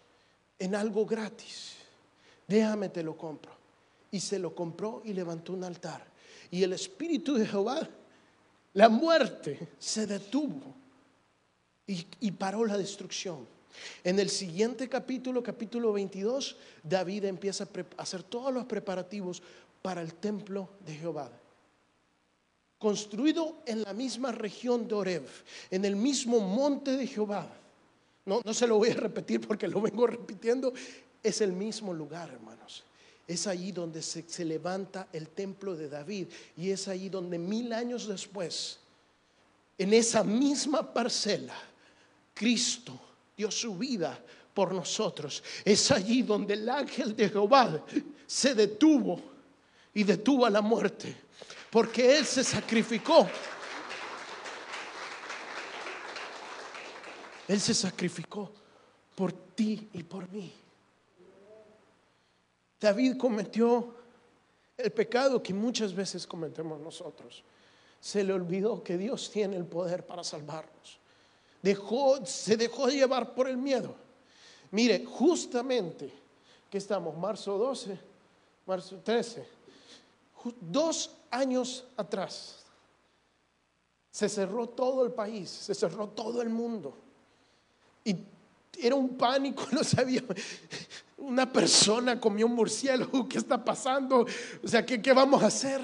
en 0.61 0.75
algo 0.75 1.05
gratis. 1.05 1.73
Déjame, 2.47 2.91
te 2.91 3.03
lo 3.03 3.17
compro. 3.17 3.53
Y 4.13 4.21
se 4.21 4.39
lo 4.39 4.55
compró 4.55 5.03
y 5.05 5.13
levantó 5.13 5.55
un 5.55 5.65
altar. 5.65 6.07
Y 6.51 6.63
el 6.63 6.75
Espíritu 6.75 7.35
de 7.35 7.47
Jehová, 7.47 7.89
la 8.75 8.89
muerte, 8.89 9.69
se 9.79 10.07
detuvo 10.07 10.75
y, 11.87 12.31
paró 12.33 12.65
la 12.65 12.77
destrucción. 12.77 13.47
En 14.05 14.19
el 14.19 14.31
siguiente 14.31 14.89
capítulo, 14.89 15.43
capítulo 15.43 15.93
22, 15.93 16.57
David 16.83 17.25
empieza 17.25 17.65
a 17.65 18.03
hacer 18.03 18.23
todos 18.23 18.53
los 18.53 18.65
preparativos 18.65 19.43
para 19.83 20.03
el 20.03 20.15
templo 20.15 20.69
de 20.85 20.95
Jehová. 20.95 21.31
Construido 22.79 23.59
en 23.67 23.83
la 23.83 23.93
misma 23.93 24.33
región 24.33 24.89
de 24.89 24.95
Oreb, 24.95 25.27
en 25.71 25.85
el 25.85 25.97
mismo 25.97 26.41
monte 26.41 26.97
de 26.97 27.07
Jehová. 27.07 27.47
No, 28.25 28.41
no 28.45 28.55
se 28.55 28.67
lo 28.67 28.79
voy 28.79 28.91
a 28.91 28.95
repetir 28.95 29.47
porque 29.47 29.69
lo 29.69 29.81
vengo 29.81 30.07
repitiendo. 30.07 30.73
Es 31.23 31.41
el 31.41 31.53
mismo 31.53 31.93
lugar, 31.93 32.31
hermanos. 32.31 32.85
Es 33.27 33.47
allí 33.47 33.71
donde 33.71 34.03
se, 34.03 34.25
se, 34.29 34.45
levanta 34.45 35.09
el 35.13 35.29
templo 35.29 35.77
de 35.77 35.89
David 35.89 36.29
y 36.57 36.71
es 36.71 36.89
allí 36.89 37.09
donde 37.09 37.39
mil 37.39 37.73
años 37.73 38.09
después, 38.09 38.79
en 39.79 39.95
esa 39.95 40.25
misma 40.25 40.93
parcela, 40.93 41.55
Cristo 42.35 42.99
dio 43.41 43.51
su 43.51 43.75
vida 43.75 44.19
por 44.53 44.75
nosotros. 44.75 45.43
Es 45.65 45.91
allí 45.91 46.23
donde 46.23 46.53
el 46.55 46.69
ángel 46.69 47.17
de 47.17 47.31
Jehová 47.31 47.83
se 48.27 48.55
detuvo 48.55 49.19
y 49.95 50.05
detuvo 50.05 50.45
a 50.45 50.51
la 50.51 50.61
muerte, 50.61 51.17
porque 51.71 52.19
Él 52.19 52.27
se 52.27 52.45
sacrificó 52.45 53.27
Él 57.49 57.61
se 57.61 57.75
sacrificó 57.75 58.53
por 59.17 59.33
ti 59.33 59.89
y 59.95 60.05
por 60.05 60.31
mí. 60.31 60.53
David 62.81 63.17
cometió 63.17 63.93
el 64.77 64.93
pecado 64.93 65.43
que 65.43 65.53
muchas 65.53 65.93
veces 65.93 66.29
cometemos 66.29 66.79
nosotros. 66.79 67.43
Se 68.01 68.23
le 68.23 68.35
olvidó 68.35 68.85
que 68.85 68.97
Dios 68.97 69.33
tiene 69.33 69.57
el 69.57 69.65
poder 69.65 70.07
para 70.07 70.23
salvarnos. 70.23 71.00
Dejó, 71.63 72.25
se 72.25 72.57
dejó 72.57 72.89
llevar 72.89 73.35
por 73.35 73.49
el 73.49 73.57
miedo. 73.57 73.95
Mire, 74.71 75.05
justamente 75.05 76.13
que 76.71 76.79
estamos, 76.79 77.17
marzo 77.17 77.59
12, 77.59 77.99
marzo 78.67 78.97
13, 79.05 79.47
dos 80.61 81.11
años 81.31 81.85
atrás, 81.97 82.65
se 84.11 84.29
cerró 84.29 84.69
todo 84.69 85.05
el 85.05 85.13
país, 85.13 85.51
se 85.51 85.75
cerró 85.75 86.09
todo 86.09 86.43
el 86.43 86.49
mundo. 86.49 86.97
Y 88.05 88.17
era 88.79 88.95
un 88.95 89.17
pánico, 89.17 89.67
no 89.73 89.85
sabía. 89.85 90.23
Una 91.19 91.53
persona 91.53 92.19
comió 92.19 92.47
un 92.47 92.55
murciélago, 92.55 93.29
¿qué 93.29 93.39
está 93.39 93.63
pasando? 93.63 94.27
O 94.63 94.69
sea, 94.69 94.85
¿qué, 94.87 95.03
¿qué, 95.03 95.13
vamos 95.13 95.43
a 95.43 95.47
hacer? 95.47 95.81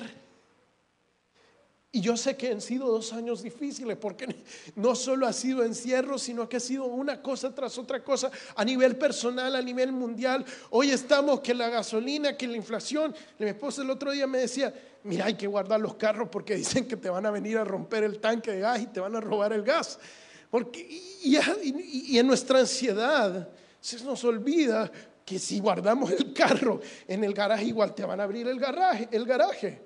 Y 1.93 2.01
yo 2.01 2.17
sé 2.17 2.37
que 2.37 2.51
han 2.51 2.61
sido 2.61 2.89
dos 2.89 3.13
años 3.13 3.43
difíciles 3.43 3.97
porque 3.97 4.45
no 4.75 4.95
solo 4.95 5.27
ha 5.27 5.33
sido 5.33 5.65
encierro, 5.65 6.19
sino 6.19 6.49
que 6.49 6.59
ha 6.59 6.61
sido 6.61 6.85
una 6.85 7.23
cosa 7.23 7.55
tras 7.55 7.79
otra 7.79 8.03
cosa 8.03 8.31
a 8.55 8.65
nivel 8.65 8.97
personal, 8.97 9.55
a 9.57 9.63
nivel 9.63 9.93
mundial. 9.93 10.45
Hoy 10.71 10.91
estamos 10.91 11.41
que 11.41 11.55
la 11.55 11.71
gasolina, 11.71 12.37
que 12.37 12.49
la 12.49 12.57
inflación. 12.57 13.15
Mi 13.39 13.47
esposa 13.47 13.83
el 13.83 13.91
otro 13.91 14.13
día 14.13 14.27
me 14.27 14.39
decía, 14.39 14.75
mira, 15.05 15.27
hay 15.27 15.35
que 15.35 15.47
guardar 15.47 15.81
los 15.81 15.95
carros 15.95 16.29
porque 16.31 16.55
dicen 16.57 16.87
que 16.87 16.97
te 16.97 17.09
van 17.09 17.25
a 17.25 17.31
venir 17.31 17.57
a 17.57 17.65
romper 17.65 18.05
el 18.05 18.19
tanque 18.19 18.51
de 18.53 18.61
gas 18.61 18.83
y 18.83 18.87
te 18.87 19.01
van 19.01 19.17
a 19.17 19.21
robar 19.21 19.53
el 19.53 19.63
gas. 19.63 19.99
Porque, 20.51 20.87
y, 21.23 22.19
en 22.19 22.27
nuestra 22.27 22.61
ansiedad 22.61 23.49
se 23.81 24.03
nos 24.05 24.25
olvida 24.25 24.91
que 25.25 25.39
si 25.39 25.61
guardamos 25.61 26.11
el 26.13 26.33
carro 26.33 26.81
en 27.09 27.25
el 27.25 27.35
garaje, 27.35 27.65
igual 27.65 27.95
te 27.95 28.05
van 28.05 28.21
a 28.21 28.25
abrir 28.25 28.47
el 28.47 28.61
garaje. 28.61 29.09
El 29.11 29.25
garaje. 29.25 29.86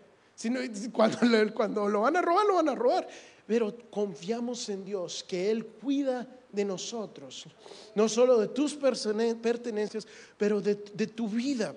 Cuando, 0.93 1.19
cuando 1.55 1.89
lo 1.89 2.03
van 2.03 2.17
a 2.17 2.23
robar, 2.23 2.47
lo 2.47 2.55
van 2.55 2.69
a 2.69 2.75
robar. 2.75 3.09
Pero 3.47 3.77
confiamos 3.91 4.69
en 4.69 4.85
Dios, 4.85 5.25
que 5.27 5.51
Él 5.51 5.67
cuida 5.67 6.27
de 6.53 6.65
nosotros, 6.65 7.47
no 7.95 8.09
solo 8.09 8.39
de 8.39 8.49
tus 8.49 8.75
pertenencias, 8.75 10.07
pero 10.37 10.61
de, 10.61 10.75
de 10.75 11.07
tu 11.07 11.29
vida. 11.29 11.75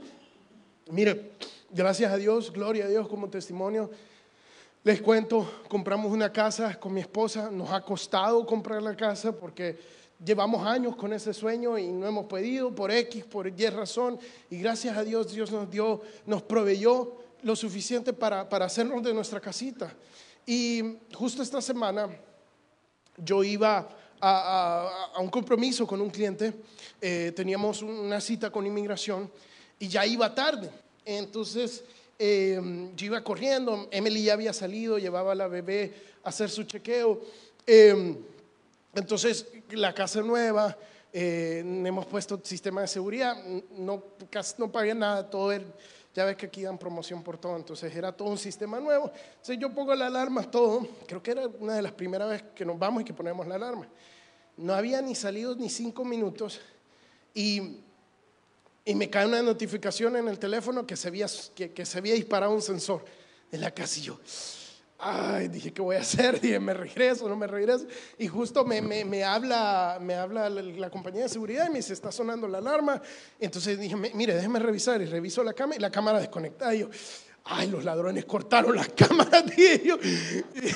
Mire, 0.92 1.32
gracias 1.72 2.12
a 2.12 2.18
Dios, 2.18 2.52
gloria 2.52 2.86
a 2.86 2.88
Dios 2.88 3.08
como 3.08 3.30
testimonio. 3.30 3.90
Les 4.84 5.02
cuento, 5.02 5.62
compramos 5.70 6.12
una 6.12 6.32
casa 6.32 6.78
con 6.80 6.94
mi 6.94 7.02
esposa, 7.02 7.50
nos 7.50 7.72
ha 7.72 7.82
costado 7.82 8.46
comprar 8.46 8.82
la 8.82 8.96
casa 8.96 9.32
porque 9.32 9.80
llevamos 10.24 10.66
años 10.68 10.96
con 10.96 11.14
ese 11.14 11.34
sueño 11.34 11.78
y 11.78 11.88
no 11.88 12.06
hemos 12.06 12.26
podido 12.26 12.74
por 12.76 12.92
X, 12.92 13.24
por 13.24 13.48
Y 13.48 13.68
razón, 13.68 14.20
y 14.50 14.60
gracias 14.60 14.98
a 14.98 15.04
Dios 15.04 15.32
Dios 15.32 15.52
nos 15.52 15.70
dio, 15.72 16.02
nos 16.26 16.42
proveyó 16.42 17.23
lo 17.44 17.56
suficiente 17.56 18.14
para, 18.14 18.48
para 18.48 18.66
hacernos 18.66 19.04
de 19.04 19.14
nuestra 19.14 19.40
casita. 19.40 19.94
Y 20.46 20.98
justo 21.14 21.42
esta 21.44 21.62
semana 21.62 22.10
yo 23.18 23.44
iba 23.44 23.88
a, 24.20 25.14
un 25.20 25.30
compromiso 25.30 25.86
con 25.86 26.02
un 26.02 26.10
cliente, 26.10 26.54
eh, 27.00 27.32
teníamos 27.36 27.82
una 27.82 28.20
cita 28.20 28.50
con 28.50 28.66
inmigración 28.66 29.30
y 29.80 29.88
ya 29.88 30.06
iba 30.06 30.34
tarde. 30.34 30.70
Entonces 31.06 31.84
Em, 32.26 32.96
yo 32.96 33.08
iba 33.08 33.24
corriendo, 33.24 33.88
Emily 33.92 34.24
ya 34.24 34.34
había 34.34 34.54
salido, 34.54 34.98
llevaba 34.98 35.32
a 35.32 35.36
la 35.36 35.48
bebé 35.48 35.94
a 36.24 36.30
hacer 36.30 36.50
su 36.50 36.64
chequeo. 36.64 37.22
Em, 37.66 38.18
entonces, 38.94 39.48
la 39.72 39.94
casa 39.94 40.22
nueva, 40.22 40.78
eh, 41.12 41.64
hemos 41.66 42.06
puesto 42.06 42.40
sistema 42.44 42.82
de 42.82 42.88
seguridad, 42.88 43.36
no, 43.72 44.04
no 44.58 44.72
pagué 44.72 44.94
nada, 44.94 45.30
todo, 45.30 45.52
Ya 46.14 46.26
ves 46.26 46.36
que 46.36 46.46
aquí 46.46 46.62
dan 46.62 46.78
promoción 46.78 47.24
por 47.24 47.38
todo, 47.38 47.56
entonces 47.56 47.96
era 47.96 48.12
todo 48.12 48.30
un 48.30 48.38
sistema 48.38 48.80
nuevo. 48.80 49.12
Entonces 49.32 49.58
yo 49.58 49.72
pongo 49.74 49.96
la 49.96 50.08
alarma, 50.08 50.44
todo. 50.44 50.88
Creo 51.08 51.24
que 51.24 51.32
era 51.32 51.48
una 51.60 51.76
de 51.76 51.82
las 51.82 51.92
primeras 51.92 52.30
veces 52.30 52.48
que 52.54 52.66
nos 52.66 52.78
vamos 52.78 53.02
y 53.02 53.06
que 53.06 53.14
ponemos 53.14 53.48
la 53.48 53.56
alarma. 53.56 53.88
No 54.58 54.74
había 54.74 55.02
ni 55.02 55.16
salido 55.16 55.56
ni 55.56 55.70
cinco 55.70 56.06
minutos 56.06 56.62
y, 57.34 57.80
y 58.86 58.94
me 58.94 59.10
cae 59.10 59.26
una 59.26 59.42
notificación 59.42 60.16
en 60.16 60.28
el 60.28 60.38
teléfono 60.38 60.86
que 60.86 60.96
se 60.96 61.08
había, 61.08 61.26
que, 61.56 61.72
que 61.72 61.86
se 61.86 61.98
había 61.98 62.14
disparado 62.14 62.54
un 62.54 62.62
sensor 62.62 63.04
en 63.52 63.62
la 63.62 63.72
casa 63.72 64.00
y 64.00 64.04
yo, 64.04 64.20
ay, 65.00 65.48
dije, 65.48 65.74
¿qué 65.74 65.82
voy 65.82 65.96
a 65.96 66.00
hacer? 66.00 66.40
Dije, 66.42 66.60
¿me 66.60 66.74
regreso? 66.74 67.28
¿No 67.28 67.36
me 67.36 67.48
regreso? 67.48 67.86
Y 68.18 68.28
justo 68.28 68.64
me, 68.66 68.82
me, 68.82 69.04
me 69.06 69.24
habla, 69.24 69.98
me 70.02 70.16
habla 70.16 70.50
la, 70.50 70.62
la, 70.62 70.90
compañía 70.90 71.24
de 71.24 71.30
seguridad 71.30 71.68
y 71.68 71.70
me 71.70 71.78
dice, 71.78 71.94
está 71.94 72.12
sonando 72.12 72.48
la 72.48 72.60
alarma. 72.60 73.02
Entonces 73.40 73.80
dije, 73.80 73.96
mire, 73.96 74.36
déjeme 74.36 74.60
revisar. 74.60 75.02
Y 75.02 75.06
reviso 75.06 75.44
la 75.44 75.54
cámara 75.54 75.78
y 75.78 75.82
la 75.82 75.92
cámara 75.92 76.20
desconectada. 76.20 76.74
Y 76.76 76.80
yo, 76.80 76.90
ay, 77.46 77.70
los 77.70 77.84
ladrones 77.84 78.26
cortaron 78.26 78.76
las 78.76 78.90
cámaras, 78.96 79.46
dije 79.46 79.82
yo. 79.86 79.98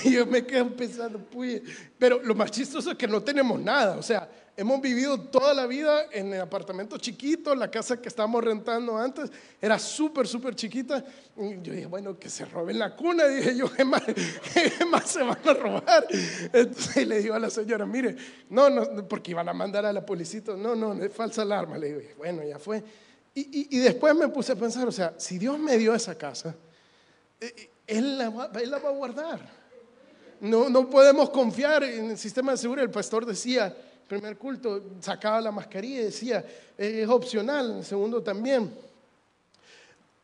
Y 0.03 0.11
yo 0.11 0.26
me 0.26 0.45
quedo 0.45 0.76
pensando, 0.76 1.20
pues, 1.20 1.61
pero 1.97 2.22
lo 2.22 2.36
más 2.36 2.51
chistoso 2.51 2.91
es 2.91 2.97
que 2.97 3.07
no 3.07 3.22
tenemos 3.24 3.59
nada. 3.59 3.97
O 3.97 4.03
sea, 4.03 4.30
hemos 4.58 4.82
vivido 4.82 5.20
toda 5.20 5.53
la 5.53 5.68
vida 5.68 6.08
en 6.12 6.34
el 6.34 6.41
apartamento 6.41 6.97
chiquito, 6.97 7.53
la 7.53 7.70
casa 7.70 8.01
que 8.01 8.10
estábamos 8.10 8.43
rentando 8.43 8.97
antes 8.97 9.32
era 9.62 9.78
súper, 9.78 10.28
súper 10.28 10.55
chiquita. 10.55 11.05
Y 11.38 11.62
yo 11.62 11.74
dije, 11.74 11.86
bueno, 11.86 12.18
que 12.18 12.28
se 12.28 12.43
roben 12.43 12.80
la 12.80 12.95
cuna, 12.95 13.28
dije 13.28 13.55
yo, 13.55 13.72
¿qué 13.72 13.86
más, 13.86 14.01
qué 14.03 14.84
más 14.89 15.08
se 15.08 15.22
van 15.22 15.38
a 15.45 15.53
robar? 15.53 16.08
Entonces 16.51 17.08
le 17.08 17.22
digo 17.22 17.36
a 17.36 17.39
la 17.39 17.51
señora, 17.51 17.86
mire, 17.86 18.16
no, 18.49 18.68
no, 18.68 19.08
porque 19.08 19.32
iban 19.32 19.47
a 19.47 19.53
mandar 19.53 19.86
a 19.86 19.93
la 19.93 20.03
policía, 20.03 20.41
no, 20.58 20.76
no, 20.76 20.93
es 21.03 21.14
falsa 21.14 21.43
alarma. 21.43 21.78
Le 21.78 21.93
digo, 21.93 22.14
bueno, 22.18 22.43
ya 22.43 22.58
fue. 22.58 22.84
Y, 23.36 23.41
y, 23.41 23.78
y, 23.78 23.80
después 23.80 24.16
me 24.16 24.28
puse 24.30 24.53
a 24.53 24.55
pensar, 24.55 24.88
o 24.88 24.91
sea, 24.91 25.14
si 25.18 25.38
Dios 25.38 25.60
me 25.60 25.78
dio 25.78 25.93
esa 25.93 26.18
casa, 26.18 26.55
Él 27.86 28.18
la 28.18 28.32
va, 28.32 28.49
él 28.60 28.72
la 28.72 28.80
va 28.80 28.89
a 28.89 28.93
guardar. 28.93 29.39
No, 30.39 30.68
no 30.68 30.89
podemos 30.89 31.30
confiar 31.30 31.84
en 31.84 32.12
el 32.12 32.18
sistema 32.18 32.53
de 32.53 32.58
seguridad. 32.58 32.86
El 32.86 32.91
pastor 32.91 33.24
decía, 33.24 33.76
primer 34.08 34.38
culto 34.38 34.84
sacaba 35.01 35.41
la 35.41 35.51
mascarilla 35.51 36.01
y 36.01 36.03
decía, 36.05 36.45
es 36.78 37.08
opcional, 37.08 37.78
el 37.78 37.86
segundo 37.86 38.24
también. 38.24 38.72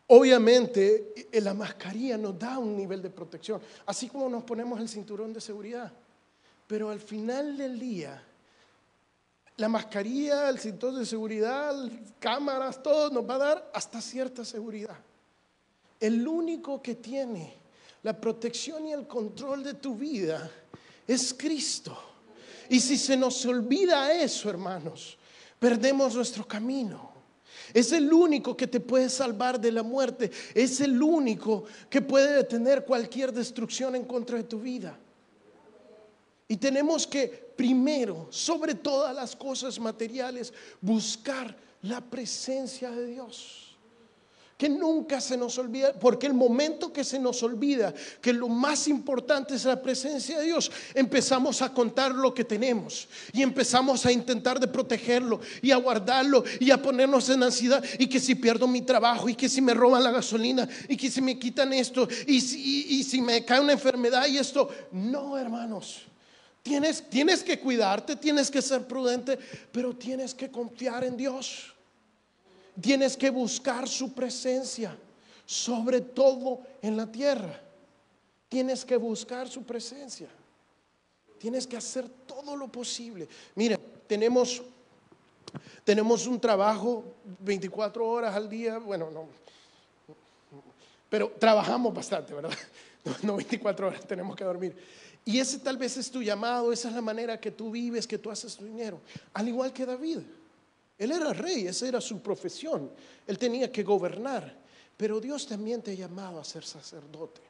Obviamente, 0.07 1.29
la 1.33 1.53
mascarilla 1.53 2.17
nos 2.17 2.37
da 2.37 2.57
un 2.57 2.75
nivel 2.75 3.01
de 3.01 3.09
protección, 3.09 3.61
así 3.85 4.07
como 4.07 4.29
nos 4.29 4.43
ponemos 4.43 4.79
el 4.79 4.89
cinturón 4.89 5.33
de 5.33 5.41
seguridad. 5.41 5.91
Pero 6.67 6.89
al 6.89 6.99
final 6.99 7.57
del 7.57 7.79
día, 7.79 8.21
la 9.57 9.69
mascarilla, 9.69 10.49
el 10.49 10.59
cinturón 10.59 10.99
de 10.99 11.05
seguridad, 11.05 11.75
cámaras, 12.19 12.81
todo 12.81 13.09
nos 13.09 13.29
va 13.29 13.35
a 13.35 13.39
dar 13.39 13.71
hasta 13.73 14.01
cierta 14.01 14.43
seguridad. 14.43 14.97
El 15.99 16.27
único 16.27 16.81
que 16.81 16.95
tiene 16.95 17.55
la 18.03 18.19
protección 18.19 18.87
y 18.87 18.93
el 18.93 19.07
control 19.07 19.63
de 19.63 19.75
tu 19.75 19.95
vida 19.95 20.51
es 21.07 21.33
Cristo. 21.33 22.12
Y 22.69 22.79
si 22.79 22.97
se 22.97 23.17
nos 23.17 23.45
olvida 23.45 24.13
eso, 24.13 24.49
hermanos, 24.49 25.17
perdemos 25.59 26.15
nuestro 26.15 26.47
camino. 26.47 27.11
Es 27.73 27.91
el 27.91 28.11
único 28.11 28.55
que 28.55 28.67
te 28.67 28.79
puede 28.79 29.09
salvar 29.09 29.59
de 29.59 29.71
la 29.71 29.83
muerte. 29.83 30.31
Es 30.53 30.81
el 30.81 31.01
único 31.01 31.65
que 31.89 32.01
puede 32.01 32.33
detener 32.33 32.85
cualquier 32.85 33.31
destrucción 33.31 33.95
en 33.95 34.05
contra 34.05 34.37
de 34.37 34.43
tu 34.43 34.59
vida. 34.59 34.97
Y 36.47 36.57
tenemos 36.57 37.07
que 37.07 37.27
primero, 37.27 38.27
sobre 38.29 38.75
todas 38.75 39.15
las 39.15 39.35
cosas 39.35 39.79
materiales, 39.79 40.53
buscar 40.81 41.55
la 41.81 42.01
presencia 42.01 42.91
de 42.91 43.07
Dios 43.07 43.72
que 44.63 44.69
nunca 44.69 45.19
se 45.19 45.35
nos 45.35 45.57
olvida, 45.57 45.91
porque 45.91 46.25
el 46.25 46.33
momento 46.33 46.93
que 46.93 47.03
se 47.03 47.19
nos 47.19 47.43
olvida 47.43 47.93
que 48.21 48.31
lo 48.31 48.47
más 48.47 48.87
importante 48.87 49.55
es 49.55 49.65
la 49.65 49.81
presencia 49.81 50.39
de 50.39 50.45
Dios, 50.45 50.71
empezamos 50.93 51.61
a 51.61 51.73
contar 51.73 52.15
lo 52.15 52.33
que 52.33 52.45
tenemos 52.45 53.09
y 53.33 53.41
empezamos 53.41 54.05
a 54.05 54.11
intentar 54.13 54.61
de 54.61 54.69
protegerlo 54.69 55.41
y 55.61 55.71
a 55.71 55.75
guardarlo 55.75 56.45
y 56.61 56.71
a 56.71 56.81
ponernos 56.81 57.27
en 57.27 57.43
ansiedad 57.43 57.83
y 57.99 58.07
que 58.07 58.21
si 58.21 58.35
pierdo 58.35 58.65
mi 58.65 58.83
trabajo 58.83 59.27
y 59.27 59.35
que 59.35 59.49
si 59.49 59.61
me 59.61 59.73
roban 59.73 60.01
la 60.01 60.11
gasolina 60.11 60.65
y 60.87 60.95
que 60.95 61.11
si 61.11 61.21
me 61.21 61.37
quitan 61.37 61.73
esto 61.73 62.07
y 62.25 62.39
si, 62.39 62.57
y, 62.57 62.99
y 62.99 63.03
si 63.03 63.21
me 63.21 63.43
cae 63.43 63.59
una 63.59 63.73
enfermedad 63.73 64.27
y 64.27 64.37
esto, 64.37 64.69
no 64.93 65.37
hermanos. 65.37 66.03
Tienes, 66.61 67.09
tienes 67.09 67.43
que 67.43 67.59
cuidarte, 67.59 68.15
tienes 68.15 68.49
que 68.49 68.61
ser 68.61 68.87
prudente, 68.87 69.37
pero 69.73 69.93
tienes 69.93 70.33
que 70.33 70.49
confiar 70.49 71.03
en 71.03 71.17
Dios. 71.17 71.72
Tienes 72.81 73.15
que 73.15 73.29
buscar 73.29 73.87
su 73.87 74.13
presencia, 74.13 74.97
sobre 75.45 76.01
todo 76.01 76.61
en 76.81 76.97
la 76.97 77.11
tierra. 77.11 77.59
Tienes 78.49 78.83
que 78.85 78.97
buscar 78.97 79.47
su 79.47 79.63
presencia. 79.63 80.27
Tienes 81.39 81.67
que 81.67 81.77
hacer 81.77 82.07
todo 82.25 82.55
lo 82.55 82.67
posible. 82.67 83.27
Mira, 83.55 83.79
tenemos, 84.07 84.61
tenemos 85.83 86.25
un 86.25 86.39
trabajo 86.39 87.03
24 87.39 88.07
horas 88.07 88.35
al 88.35 88.49
día. 88.49 88.77
Bueno, 88.77 89.09
no. 89.11 89.27
Pero 91.09 91.31
trabajamos 91.37 91.93
bastante, 91.93 92.33
¿verdad? 92.33 92.51
No 93.21 93.35
24 93.35 93.87
horas, 93.87 94.07
tenemos 94.07 94.33
que 94.33 94.45
dormir. 94.45 94.77
Y 95.25 95.37
ese 95.37 95.59
tal 95.59 95.77
vez 95.77 95.97
es 95.97 96.09
tu 96.09 96.21
llamado, 96.21 96.71
esa 96.71 96.87
es 96.87 96.95
la 96.95 97.01
manera 97.01 97.37
que 97.39 97.51
tú 97.51 97.69
vives, 97.71 98.07
que 98.07 98.17
tú 98.17 98.31
haces 98.31 98.55
tu 98.55 98.63
dinero. 98.63 99.01
Al 99.33 99.47
igual 99.47 99.73
que 99.73 99.85
David. 99.85 100.19
Él 100.97 101.11
era 101.11 101.33
rey, 101.33 101.67
esa 101.67 101.87
era 101.87 101.99
su 101.99 102.21
profesión. 102.21 102.91
Él 103.25 103.37
tenía 103.37 103.71
que 103.71 103.83
gobernar. 103.83 104.61
Pero 104.95 105.19
Dios 105.19 105.47
también 105.47 105.81
te 105.81 105.91
ha 105.91 105.95
llamado 105.95 106.39
a 106.39 106.43
ser 106.43 106.63
sacerdote. 106.63 107.41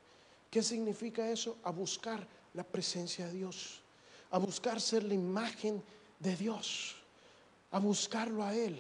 ¿Qué 0.49 0.63
significa 0.63 1.29
eso? 1.29 1.57
A 1.63 1.71
buscar 1.71 2.25
la 2.53 2.63
presencia 2.63 3.27
de 3.27 3.33
Dios. 3.33 3.81
A 4.31 4.37
buscar 4.37 4.79
ser 4.79 5.03
la 5.03 5.13
imagen 5.13 5.83
de 6.19 6.35
Dios. 6.35 6.95
A 7.71 7.79
buscarlo 7.79 8.43
a 8.43 8.55
Él. 8.55 8.79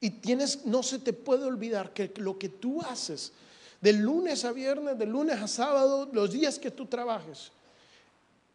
Y 0.00 0.10
tienes, 0.10 0.66
no 0.66 0.82
se 0.82 0.98
te 0.98 1.12
puede 1.12 1.44
olvidar 1.44 1.94
que 1.94 2.12
lo 2.16 2.38
que 2.38 2.50
tú 2.50 2.82
haces 2.82 3.32
de 3.80 3.92
lunes 3.94 4.44
a 4.44 4.52
viernes, 4.52 4.98
de 4.98 5.06
lunes 5.06 5.40
a 5.40 5.48
sábado, 5.48 6.08
los 6.12 6.30
días 6.30 6.58
que 6.58 6.70
tú 6.70 6.86
trabajes, 6.86 7.52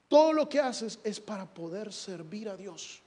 todo 0.08 0.34
lo 0.34 0.48
que 0.48 0.60
haces 0.60 1.00
es 1.04 1.20
para 1.20 1.52
poder 1.52 1.92
servir 1.92 2.50
a 2.50 2.58
Dios 2.58 3.02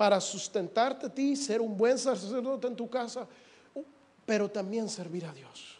para 0.00 0.18
sustentarte 0.18 1.04
a 1.04 1.14
ti, 1.14 1.36
ser 1.36 1.60
un 1.60 1.76
buen 1.76 1.98
sacerdote 1.98 2.66
en 2.66 2.74
tu 2.74 2.88
casa, 2.88 3.28
pero 4.24 4.50
también 4.50 4.88
servir 4.88 5.26
a 5.26 5.34
Dios. 5.34 5.78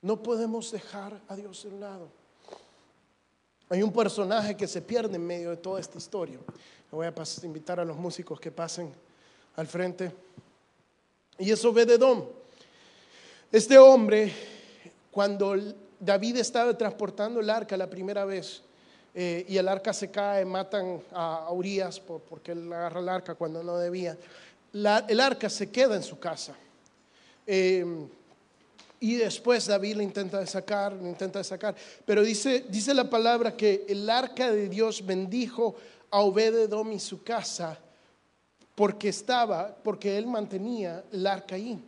No 0.00 0.22
podemos 0.22 0.70
dejar 0.70 1.20
a 1.26 1.34
Dios 1.34 1.64
de 1.64 1.70
un 1.70 1.80
lado. 1.80 2.08
Hay 3.68 3.82
un 3.82 3.92
personaje 3.92 4.56
que 4.56 4.68
se 4.68 4.80
pierde 4.80 5.16
en 5.16 5.26
medio 5.26 5.50
de 5.50 5.56
toda 5.56 5.80
esta 5.80 5.98
historia. 5.98 6.38
voy 6.92 7.04
a 7.04 7.12
invitar 7.42 7.80
a 7.80 7.84
los 7.84 7.96
músicos 7.96 8.38
que 8.38 8.52
pasen 8.52 8.92
al 9.56 9.66
frente. 9.66 10.14
Y 11.36 11.50
es 11.50 11.64
Obededón. 11.64 12.28
Este 13.50 13.76
hombre, 13.76 14.32
cuando 15.10 15.56
David 15.98 16.36
estaba 16.36 16.78
transportando 16.78 17.40
el 17.40 17.50
arca 17.50 17.76
la 17.76 17.90
primera 17.90 18.24
vez, 18.24 18.62
eh, 19.14 19.44
y 19.48 19.56
el 19.56 19.68
arca 19.68 19.92
se 19.92 20.10
cae, 20.10 20.44
matan 20.44 21.02
a 21.12 21.48
Urias 21.50 22.00
porque 22.00 22.52
él 22.52 22.72
agarra 22.72 23.00
el 23.00 23.08
arca 23.08 23.34
cuando 23.34 23.62
no 23.62 23.76
debía. 23.76 24.16
el 24.72 25.20
arca 25.20 25.50
se 25.50 25.70
queda 25.70 25.96
en 25.96 26.02
su 26.02 26.18
casa. 26.18 26.54
Eh, 27.46 27.84
y 29.00 29.16
después 29.16 29.66
David 29.66 29.96
le 29.96 30.04
intenta 30.04 30.44
sacar, 30.46 30.92
intenta 31.00 31.42
sacar. 31.42 31.74
Pero 32.04 32.22
dice, 32.22 32.66
dice 32.68 32.92
la 32.92 33.08
palabra 33.08 33.56
que 33.56 33.86
el 33.88 34.08
arca 34.08 34.52
de 34.52 34.68
Dios 34.68 35.04
bendijo 35.04 35.74
a 36.10 36.20
Obededom 36.20 36.92
y 36.92 37.00
su 37.00 37.22
casa 37.22 37.78
porque 38.74 39.08
estaba, 39.08 39.74
porque 39.74 40.16
él 40.16 40.26
mantenía 40.26 41.04
el 41.12 41.26
arca 41.26 41.54
ahí. 41.54 41.82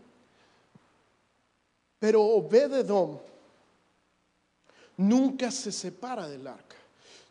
Pero 1.98 2.22
Obededom 2.22 3.18
nunca 4.96 5.50
se 5.50 5.70
separa 5.70 6.28
del 6.28 6.46
arca. 6.46 6.71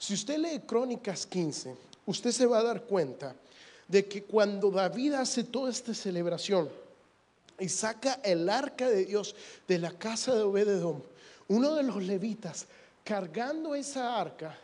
Si 0.02 0.16
usted 0.16 0.40
lee 0.40 0.62
Crónicas 0.66 1.28
15, 1.28 1.76
usted 2.08 2.32
se 2.32 2.48
va 2.48 2.58
a 2.58 2.64
dar 2.64 2.82
cuenta 2.86 3.36
de 3.88 4.08
que 4.08 4.24
cuando 4.24 4.72
David 4.72 5.14
hace 5.14 5.44
toda 5.44 5.70
esta 5.70 5.94
celebración 5.94 6.68
y 7.60 7.70
saca 7.70 8.20
el 8.24 8.50
arca 8.50 8.90
de 8.90 9.06
Dios 9.06 9.36
de 9.68 9.78
la 9.78 9.92
casa 9.92 10.34
de 10.34 10.42
Obededom, 10.42 11.04
uno 11.50 11.76
de 11.76 11.84
los 11.84 12.02
levitas 12.02 12.66
cargando 13.04 13.76
esa 13.76 14.20
arca 14.20 14.58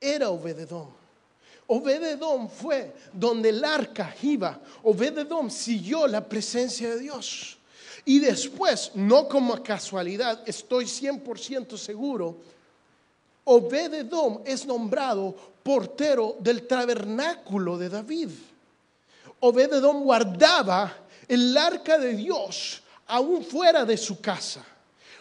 era 0.00 0.30
Obededom. 0.30 0.88
Obededom 1.66 2.48
fue 2.48 2.94
donde 3.12 3.50
el 3.50 3.62
arca 3.62 4.16
iba. 4.22 4.58
Obededom 4.82 5.50
siguió 5.50 6.06
la 6.06 6.26
presencia 6.26 6.88
de 6.88 7.00
Dios. 7.00 7.58
Y 8.06 8.18
después, 8.18 8.92
no 8.94 9.28
como 9.28 9.62
casualidad, 9.62 10.42
estoy 10.46 10.86
100% 10.86 11.76
seguro, 11.76 12.38
Obededom 13.44 14.42
es 14.44 14.64
nombrado 14.66 15.34
portero 15.62 16.36
del 16.40 16.66
tabernáculo 16.66 17.76
de 17.76 17.88
David. 17.88 18.30
Obededom 19.40 20.02
guardaba 20.02 20.92
el 21.28 21.56
arca 21.56 21.98
de 21.98 22.14
Dios 22.14 22.82
aún 23.06 23.44
fuera 23.44 23.84
de 23.84 23.96
su 23.96 24.20
casa. 24.20 24.64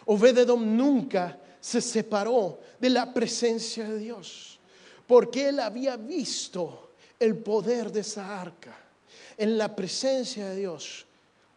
Obededom 0.05 0.75
nunca 0.77 1.37
se 1.59 1.81
separó 1.81 2.59
de 2.79 2.89
la 2.89 3.13
presencia 3.13 3.89
de 3.89 3.97
Dios, 3.97 4.59
porque 5.07 5.49
él 5.49 5.59
había 5.59 5.95
visto 5.95 6.91
el 7.19 7.37
poder 7.37 7.91
de 7.91 8.01
esa 8.01 8.41
arca. 8.41 8.77
En 9.37 9.57
la 9.57 9.73
presencia 9.73 10.49
de 10.49 10.57
Dios 10.57 11.05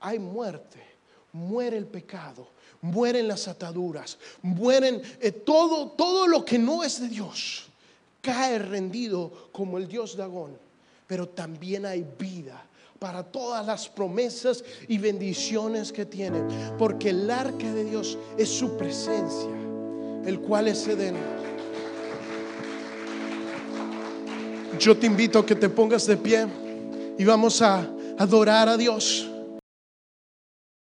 hay 0.01 0.19
muerte, 0.19 0.81
muere 1.33 1.77
el 1.77 1.87
pecado, 1.87 2.49
mueren 2.81 3.29
las 3.29 3.49
ataduras, 3.49 4.19
mueren 4.43 5.03
eh, 5.21 5.33
todo, 5.33 5.89
todo 5.91 6.27
lo 6.27 6.45
que 6.45 6.59
no 6.59 6.83
es 6.83 7.01
de 7.01 7.09
Dios, 7.09 7.67
cae 8.21 8.59
rendido 8.59 9.51
como 9.53 9.79
el 9.79 9.89
Dios 9.89 10.17
Dagón, 10.17 10.59
pero 11.07 11.29
también 11.29 11.87
hay 11.87 12.07
vida 12.19 12.65
para 12.99 13.23
todas 13.23 13.65
las 13.67 13.89
promesas 13.89 14.65
y 14.89 14.99
bendiciones 14.99 15.93
que 15.93 16.07
tiene, 16.07 16.43
porque 16.79 17.11
el 17.11 17.31
arca 17.31 17.73
de 17.73 17.85
Dios 17.85 18.19
es 18.39 18.49
su 18.49 18.77
presencia, 18.77 19.51
el 20.25 20.41
cual 20.41 20.69
es 20.69 20.87
Edén. 20.87 21.15
Yo 24.79 24.97
te 24.97 25.07
invito 25.07 25.39
a 25.39 25.47
que 25.47 25.55
te 25.55 25.69
pongas 25.69 26.07
de 26.07 26.17
pie 26.17 26.47
y 27.19 27.25
vamos 27.25 27.63
a 27.63 27.89
adorar 28.19 28.69
a 28.69 28.77
Dios. 28.77 29.27